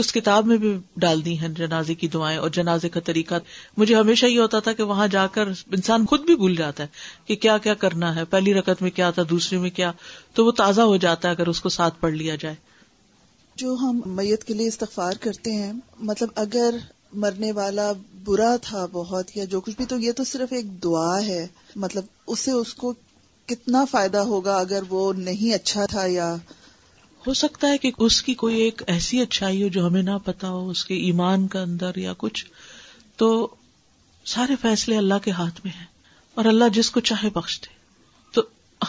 [0.00, 3.34] اس کتاب میں بھی ڈال دی ہیں جنازے کی دعائیں اور جنازے کا طریقہ۔
[3.76, 6.88] مجھے ہمیشہ یہ ہوتا تھا کہ وہاں جا کر انسان خود بھی بھول جاتا ہے
[7.24, 9.92] کہ کیا کیا کرنا ہے۔ پہلی رقط میں کیا تھا، دوسری میں کیا۔
[10.34, 12.54] تو وہ تازہ ہو جاتا ہے اگر اس کو ساتھ پڑھ لیا جائے۔
[13.56, 16.74] جو ہم میت کے لیے استغفار کرتے ہیں مطلب اگر
[17.12, 17.92] مرنے والا
[18.24, 22.04] برا تھا بہت یا جو کچھ بھی، تو یہ تو صرف ایک دعا ہے۔ مطلب
[22.26, 22.94] اس سے اس کو
[23.46, 26.36] کتنا فائدہ ہوگا اگر وہ نہیں اچھا تھا یا
[27.26, 30.50] ہو سکتا ہے کہ اس کی کوئی ایک ایسی اچھائی ہو جو ہمیں نہ پتا
[30.50, 32.46] ہو، اس کے ایمان کا اندر یا کچھ۔
[33.16, 33.54] تو
[34.24, 35.86] سارے فیصلے اللہ کے ہاتھ میں ہیں
[36.34, 37.74] اور اللہ جس کو چاہے بخش دے۔
[38.32, 38.42] تو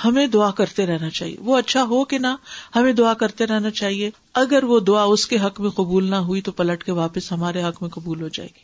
[0.06, 2.28] ہمیں دعا کرتے رہنا چاہیے۔ وہ اچھا ہو کہ نہ،
[2.76, 6.42] ہمیں دعا کرتے رہنا چاہیے۔ اگر وہ دعا اس کے حق میں قبول نہ ہوئی
[6.42, 8.64] تو پلٹ کے واپس ہمارے حق میں قبول ہو جائے گی۔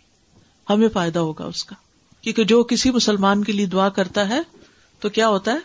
[0.70, 1.76] ہمیں فائدہ ہوگا اس کا۔
[2.22, 4.40] کیونکہ جو کسی مسلمان کے لیے دعا کرتا ہے
[5.00, 5.58] تو کیا ہوتا ہے؟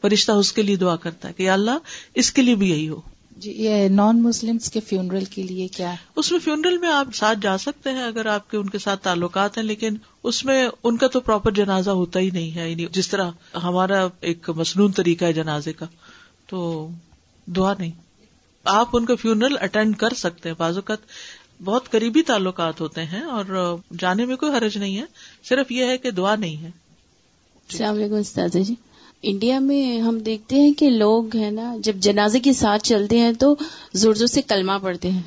[0.00, 1.78] فرشتہ اس کے لیے دعا کرتا ہے کہ اللہ
[2.14, 3.00] اس کے لیے بھی یہی ہو۔
[3.36, 7.08] جی یہ نان مسلم کے فیونرل کے لیے کیا ہے؟ اس میں فیونرل میں آپ
[7.14, 10.68] ساتھ جا سکتے ہیں اگر آپ کے ان کے ساتھ تعلقات ہیں لیکن اس میں
[10.84, 13.30] ان کا تو پراپر جنازہ ہوتا ہی نہیں ہے یعنی جس طرح
[13.62, 15.86] ہمارا ایک مصنون طریقہ ہے جنازے کا
[16.46, 16.88] تو
[17.46, 17.90] دعا نہیں۔
[18.64, 20.98] آپ ان کا فیونرل اٹینڈ کر سکتے ہیں۔ بعض اوقات
[21.64, 25.04] بہت قریبی تعلقات ہوتے ہیں اور جانے میں کوئی حرج نہیں ہے
[25.44, 26.70] صرف یہ ہے کہ دعا نہیں ہے۔
[27.70, 28.74] السلام علیکم جی۔
[29.22, 33.32] انڈیا میں ہم دیکھتے ہیں کہ لوگ ہیں نا جب جنازے کے ساتھ چلتے ہیں
[33.32, 33.56] تو
[33.92, 35.22] زور زور سے کلمہ پڑھتے ہیں۔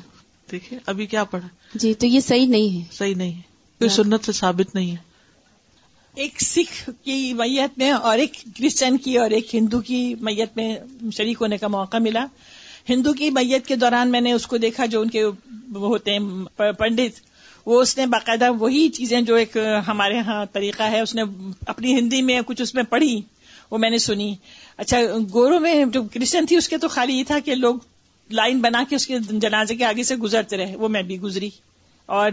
[0.52, 3.40] دیکھیے ابھی کیا پڑھا؟ جی تو یہ صحیح نہیں ہے۔ صحیح نہیں ہے۔
[3.78, 4.96] کوئی سنت سے ثابت نہیں ہے۔
[6.14, 10.78] ایک سکھ کی میت میں اور ایک کرسچن کی اور ایک ہندو کی میت میں
[11.12, 12.26] شریک ہونے کا موقع ملا۔
[12.88, 16.10] ہندو کی میت کے دوران میں نے اس کو دیکھا جو ان کے وہ ہوتے
[16.12, 16.18] ہیں
[16.56, 17.20] پنڈت۔
[17.66, 19.56] وہ اس نے باقاعدہ وہی چیزیں جو ایک
[19.88, 21.22] ہمارے ہاں طریقہ ہے اس نے
[21.66, 23.20] اپنی ہندی میں کچھ اس میں پڑھی۔
[23.70, 24.34] وہ میں نے سنی۔
[24.76, 24.98] اچھا
[25.34, 27.76] گورو میں جو کرسچن تھی اس کے تو خالی یہ تھا کہ لوگ
[28.30, 31.50] لائن بنا کے اس کے جنازے کے آگے سے گزرتے رہے وہ میں بھی گزری۔
[32.06, 32.32] اور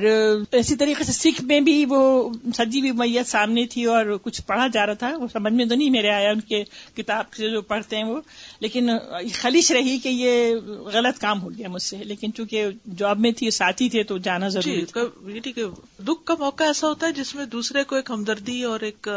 [0.51, 4.67] اسی طریقے سے سکھ میں بھی وہ سجی بھی میت سامنے تھی اور کچھ پڑھا
[4.67, 6.63] جا رہا تھا۔ وہ سمجھ میں تو نہیں میرے آیا ان کے
[6.95, 8.21] کتاب سے جو پڑھتے ہیں وہ۔
[8.59, 8.89] لیکن
[9.33, 10.55] خلش رہی کہ یہ
[10.93, 12.67] غلط کام ہو گیا مجھ سے۔ لیکن چونکہ
[12.97, 15.63] جاب میں تھی ساتھی تھے تو جانا ضروری ٹھیک ہے۔
[16.03, 19.09] دکھ کا موقع ایسا ہوتا ہے جس میں دوسرے کو ایک ہمدردی اور ایک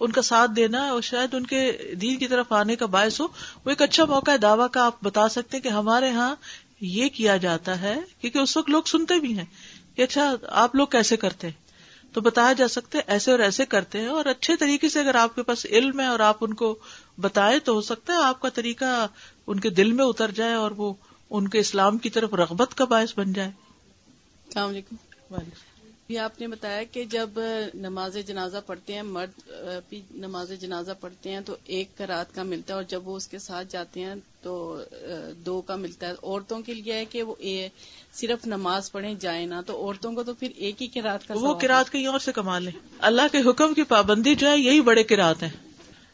[0.00, 3.26] ان کا ساتھ دینا اور شاید ان کے دین کی طرف آنے کا باعث ہو
[3.64, 6.36] وہ ایک اچھا موقع ہے دعوی کا آپ بتا سکتے کہ ہمارے یہاں
[6.80, 9.44] یہ کیا جاتا ہے کیونکہ اس وقت لوگ سنتے بھی ہیں
[9.96, 11.66] کہ اچھا آپ لوگ کیسے کرتے ہیں؟
[12.12, 15.34] تو بتایا جا سکتے ایسے اور ایسے کرتے ہیں اور اچھے طریقے سے اگر آپ
[15.34, 16.78] کے پاس علم ہے اور آپ ان کو
[17.18, 19.06] بتائے تو ہو سکتا ہے آپ کا طریقہ
[19.46, 20.94] ان کے دل میں اتر جائے اور وہ
[21.30, 23.50] ان کے اسلام کی طرف رغبت کا باعث بن جائے۔
[24.46, 24.96] السلام علیکم۔
[25.30, 25.65] وعلیکم
[26.06, 27.30] بھی آپ نے بتایا کہ جب
[27.74, 29.40] نماز جنازہ پڑھتے ہیں مرد
[29.88, 33.16] بھی نماز جنازہ پڑھتے ہیں تو ایک کا رات کا ملتا ہے اور جب وہ
[33.16, 34.82] اس کے ساتھ جاتے ہیں تو
[35.46, 37.34] دو کا ملتا ہے۔ عورتوں کے لیے ہے کہ وہ
[38.14, 41.54] صرف نماز پڑھیں جائیں نہ تو عورتوں کو تو پھر ایک ہی کرات کا وہ
[41.54, 45.02] کراط کہیں اور سے کما لیں۔ اللہ کے حکم کی پابندی جو ہے یہی بڑے
[45.02, 45.50] کراط ہیں۔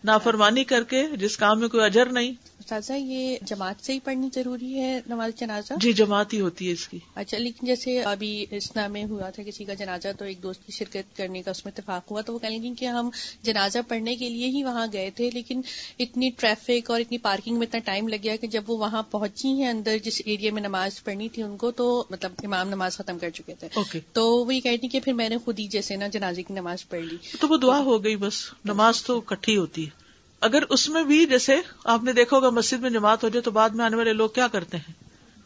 [0.05, 2.33] نافرمانی کر کے جس کام میں کوئی اجر نہیں
[2.73, 6.73] استاذہ یہ جماعت سے ہی پڑھنی ضروری ہے نماز جنازہ؟ جی جماعت ہی ہوتی ہے
[6.73, 10.43] اس کی۔ اچھا لیکن جیسے ابھی اسنا میں ہوا تھا کسی کا جنازہ تو ایک
[10.43, 13.11] دوست کی شرکت کرنے کا اس میں اتفاق ہوا تو وہ کہنے لگیں کہ ہم
[13.43, 15.61] جنازہ پڑھنے کے لیے ہی وہاں گئے تھے لیکن
[15.99, 19.49] اتنی ٹریفک اور اتنی پارکنگ میں اتنا ٹائم لگ گیا کہ جب وہ وہاں پہنچی
[19.49, 23.19] ہیں اندر جس ایریا میں نماز پڑھنی تھی ان کو تو مطلب امام نماز ختم
[23.19, 25.97] کر چکے تھے۔ اوکے۔ تو وہ یہ کہتی کہ پھر میں نے خود ہی جیسے
[25.97, 29.57] نا جنازے کی نماز پڑھ لی۔ تو وہ دعا ہو گئی بس نماز تو کٹھی
[29.57, 30.02] ہوتی ہے۔
[30.43, 33.51] اگر اس میں بھی جیسے آپ نے دیکھا ہوگا مسجد میں جماعت ہو جائے تو
[33.51, 34.93] بعد میں آنے والے لوگ کیا کرتے ہیں؟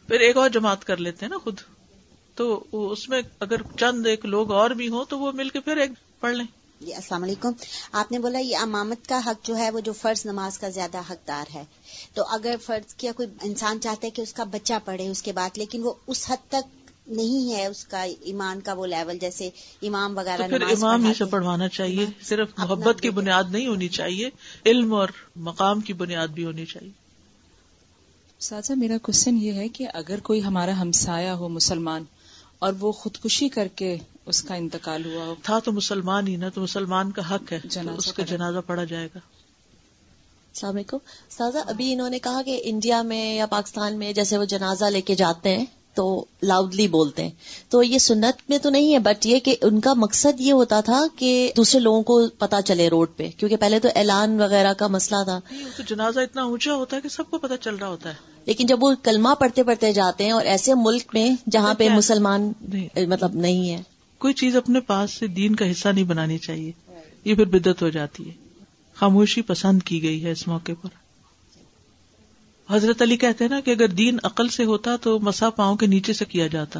[0.07, 1.59] پھر ایک اور جماعت کر لیتے ہیں نا خود۔
[2.35, 5.77] تو اس میں اگر چند ایک لوگ اور بھی ہوں تو وہ مل کے پھر
[5.77, 6.45] ایک پڑھ لیں۔
[6.81, 7.51] جی السلام علیکم۔
[7.91, 10.97] آپ نے بولا یہ امامت کا حق جو ہے وہ جو فرض نماز کا زیادہ
[11.09, 11.63] حقدار ہے۔
[12.13, 15.31] تو اگر فرض کیا کوئی انسان چاہتا ہے کہ اس کا بچہ پڑھے اس کے
[15.31, 16.76] بعد، لیکن وہ اس حد تک
[17.07, 19.49] نہیں ہے اس کا ایمان کا وہ لیول جیسے
[19.81, 24.29] امام وغیرہ پھر امام ہی سے پڑھوانا چاہیے صرف محبت کی بنیاد نہیں ہونی چاہیے
[24.65, 26.91] علم اور مقام کی بنیاد بھی ہونی چاہیے۔
[28.39, 32.03] ساتھ میرا کوشچن یہ ہے کہ اگر کوئی ہمارا ہمسایا ہو مسلمان
[32.59, 36.49] اور وہ خودکشی کر کے اس کا انتقال ہوا ہو۔ تھا تو مسلمان ہی نا
[36.49, 37.59] تو مسلمان کا حق ہے
[37.97, 39.19] اس کا جنازہ پڑھا جائے گا۔
[40.53, 40.97] السلام علیکم۔
[41.29, 45.01] سازا ابھی انہوں نے کہا کہ انڈیا میں یا پاکستان میں جیسے وہ جنازہ لے
[45.01, 45.65] کے جاتے ہیں
[45.97, 47.31] تو لاؤڈلی بولتے ہیں۔
[47.69, 50.81] تو یہ سنت میں تو نہیں ہے بٹ یہ کہ ان کا مقصد یہ ہوتا
[50.81, 54.87] تھا کہ دوسرے لوگوں کو پتا چلے روڈ پہ۔ کیونکہ پہلے تو اعلان وغیرہ کا
[54.87, 55.39] مسئلہ تھا۔
[55.77, 58.65] تو جنازہ اتنا اونچا ہوتا ہے کہ سب کو پتا چل رہا ہوتا ہے۔ لیکن
[58.65, 62.51] جب وہ کلمہ پڑھتے پڑھتے جاتے ہیں اور ایسے ملک میں جہاں پہ مسلمان
[63.07, 63.81] مطلب نہیں ہے۔
[64.17, 66.71] کوئی چیز اپنے پاس سے دین کا حصہ نہیں بنانی چاہیے۔
[67.25, 68.33] یہ پھر بدت ہو جاتی ہے۔
[68.95, 71.06] خاموشی پسند کی گئی ہے اس موقع پر۔
[72.69, 75.85] حضرت علی کہتے ہیں نا کہ اگر دین عقل سے ہوتا تو مسا پاؤں کے
[75.85, 76.79] نیچے سے کیا جاتا۔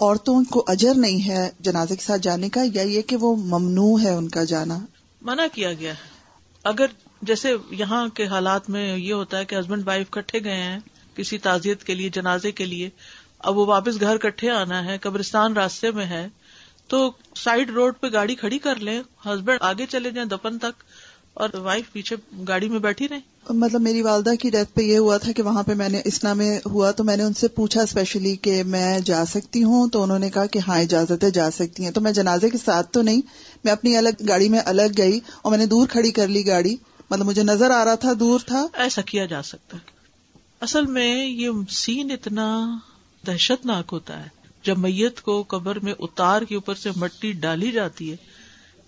[0.00, 4.00] عورتوں کو اجر نہیں ہے جنازے کے ساتھ جانے کا یا یہ کہ وہ ممنوع
[4.00, 4.78] ہے ان کا جانا؟
[5.22, 6.08] منع کیا گیا ہے۔
[6.64, 6.86] اگر
[7.22, 10.78] جیسے یہاں کے حالات میں یہ ہوتا ہے کہ ہسبینڈ وائف کٹھے گئے ہیں
[11.14, 12.90] کسی تعزیت کے لیے جنازے کے لیے
[13.38, 16.28] اب وہ واپس گھر کٹھے آنا ہے قبرستان راستے میں ہے
[16.88, 20.82] تو سائڈ روڈ پہ گاڑی کھڑی کر لیں ہسبینڈ آگے چلے جائیں دفن تک
[21.36, 22.16] اور وائف پیچھے
[22.48, 23.18] گاڑی میں بیٹھی رہے؟
[23.50, 26.32] مطلب میری والدہ کی ڈیتھ پہ یہ ہوا تھا کہ وہاں پہ میں نے اسنا
[26.32, 30.02] میں ہوا تو میں نے ان سے پوچھا اسپیشلی کہ میں جا سکتی ہوں؟ تو
[30.02, 32.92] انہوں نے کہا کہ ہاں اجازت ہے جا سکتی ہیں۔ تو میں جنازے کے ساتھ
[32.92, 33.20] تو نہیں
[33.64, 36.76] میں اپنی الگ گاڑی میں الگ گئی اور میں نے دور کھڑی کر لی گاڑی۔
[37.10, 39.76] مطلب مجھے نظر آ رہا تھا دور تھا۔ ایسا کیا جا سکتا
[40.60, 42.78] اصل میں یہ سین اتنا
[43.26, 44.28] دہشت ناک ہوتا ہے۔
[44.64, 48.16] جب میت کو قبر میں اتار کے اوپر سے مٹی ڈالی جاتی ہے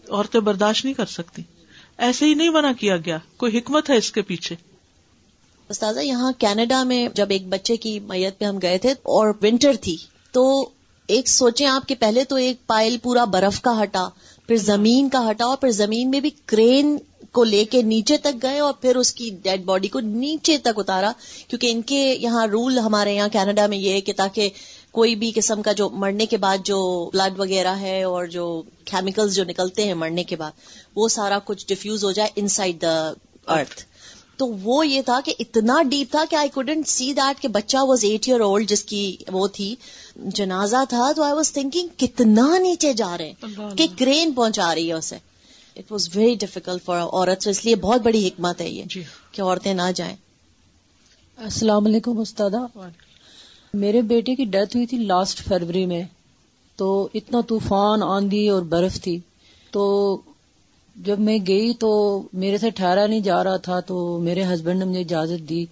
[0.08, 1.42] عورتیں برداشت نہیں کر سکتی۔
[1.98, 4.56] ایسے ہی نہیں بنا کیا گیا۔ کوئی حکمت ہے اس کے پیچھے۔
[5.68, 9.76] استاذہ، یہاں کینیڈا میں جب ایک بچے کی میت پہ ہم گئے تھے اور ونٹر
[9.80, 9.96] تھی،
[10.32, 10.68] تو
[11.06, 14.08] ایک سوچیں آپ کے پہلے تو ایک پائل پورا برف کا ہٹا،
[14.46, 16.96] پھر زمین کا ہٹا اور پھر زمین میں بھی کرین
[17.32, 20.78] کو لے کے نیچے تک گئے اور پھر اس کی ڈیڈ باڈی کو نیچے تک
[20.78, 21.12] اتارا،
[21.48, 24.48] کیونکہ ان کے یہاں رول ہمارے یہاں کینیڈا میں یہ ہے کہ تاکہ
[24.98, 29.34] کوئی بھی قسم کا جو مرنے کے بعد جو بلڈ وغیرہ ہے اور جو کیمیکلز
[29.34, 30.50] جو نکلتے ہیں مرنے کے بعد
[30.94, 33.12] وہ سارا کچھ ڈیفیوز ہو جائے ان سائڈ دا
[33.46, 33.84] ارتھ
[34.36, 37.76] تو وہ یہ تھا کہ اتنا ڈیپ تھا کہ آئی کوڈنٹ سی دیٹ کہ بچہ
[37.80, 39.74] واز ایٹ ایئر اولڈ جس کی وہ تھی
[40.16, 44.88] جنازہ تھا تو آئی واز تھنکنگ کتنا نیچے جا رہے ہیں کہ کرین پہنچا رہی
[44.88, 45.16] ہے اسے۔
[45.76, 49.02] It was very difficult for عورت اس لیے بہت بڑی حکمت ہے یہ جی.
[49.32, 50.16] کہ عورتیں نہ جائیں۔
[51.36, 52.50] السلام علیکم استاد
[53.74, 56.02] میرے بیٹے کی ڈیتھ ہوئی تھی لاسٹ فروری میں،
[56.76, 59.18] تو اتنا طوفان، آندھی اور برف تھی۔
[59.70, 60.16] تو
[60.96, 64.84] جب میں گئی تو میرے سے ٹھہرا نہیں جا رہا تھا، تو میرے ہسبینڈ نے
[64.84, 65.64] مجھے اجازت دی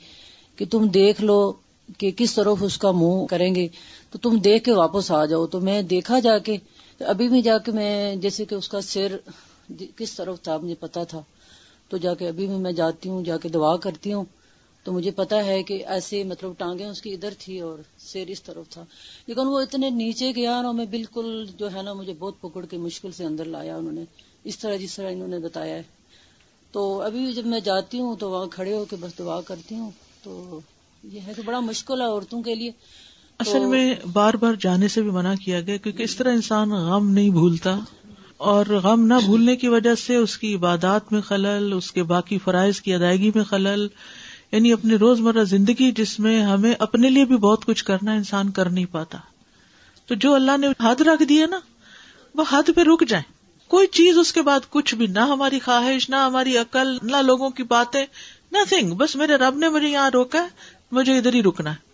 [0.56, 1.52] کہ تم دیکھ لو
[1.98, 3.68] کہ کس طرف اس کا منہ کریں گے۔
[4.10, 6.56] تو تم دیکھ کے واپس آ جاؤ۔ تو میں دیکھا جا کے،
[7.00, 9.16] ابھی بھی جا کے میں جیسے کہ اس کا سر
[9.96, 11.22] کس طرف تھا، مجھے پتا تھا۔
[11.88, 14.24] تو جا کے ابھی بھی میں جاتی ہوں، جا کے دعا کرتی ہوں۔
[14.86, 18.42] تو مجھے پتا ہے کہ ایسے مطلب ٹانگیں اس کی ادھر تھی اور سیر اس
[18.42, 18.84] طرف تھا۔
[19.26, 22.76] لیکن وہ اتنے نیچے گیا نا میں بالکل جو ہے نا مجھے بہت پکڑ کے
[22.76, 24.04] مشکل سے اندر لایا انہوں نے۔
[24.44, 25.82] اس طرح جس طرح انہوں نے بتایا ہے۔
[26.72, 29.90] تو ابھی جب میں جاتی ہوں تو وہاں کھڑے ہو کے بس دعا کرتی ہوں۔
[30.22, 30.60] تو
[31.04, 32.70] یہ ہے کہ بڑا مشکل ہے عورتوں کے لیے۔
[33.38, 37.10] اصل میں بار بار جانے سے بھی منع کیا گیا کیونکہ اس طرح انسان غم
[37.10, 37.78] نہیں بھولتا۔
[38.36, 42.38] اور غم نہ بھولنے کی وجہ سے اس کی عبادات میں خلل اس کے باقی
[42.38, 43.88] فرائض کی ادائیگی میں خلل۔
[44.52, 48.50] یعنی اپنی روز مرہ زندگی جس میں ہمیں اپنے لیے بھی بہت کچھ کرنا انسان
[48.50, 49.18] کر نہیں پاتا۔
[50.06, 51.60] تو جو اللہ نے حد رکھ دیا نا،
[52.34, 53.32] وہ حد پہ رک جائیں۔
[53.68, 57.50] کوئی چیز اس کے بعد کچھ بھی، نہ ہماری خواہش، نہ ہماری عقل، نہ لوگوں
[57.50, 58.06] کی باتیں
[58.52, 60.48] نتنگ بس میرے رب نے مجھے یہاں روکا ہے،
[60.92, 61.85] مجھے ادھر ہی رکنا ہے۔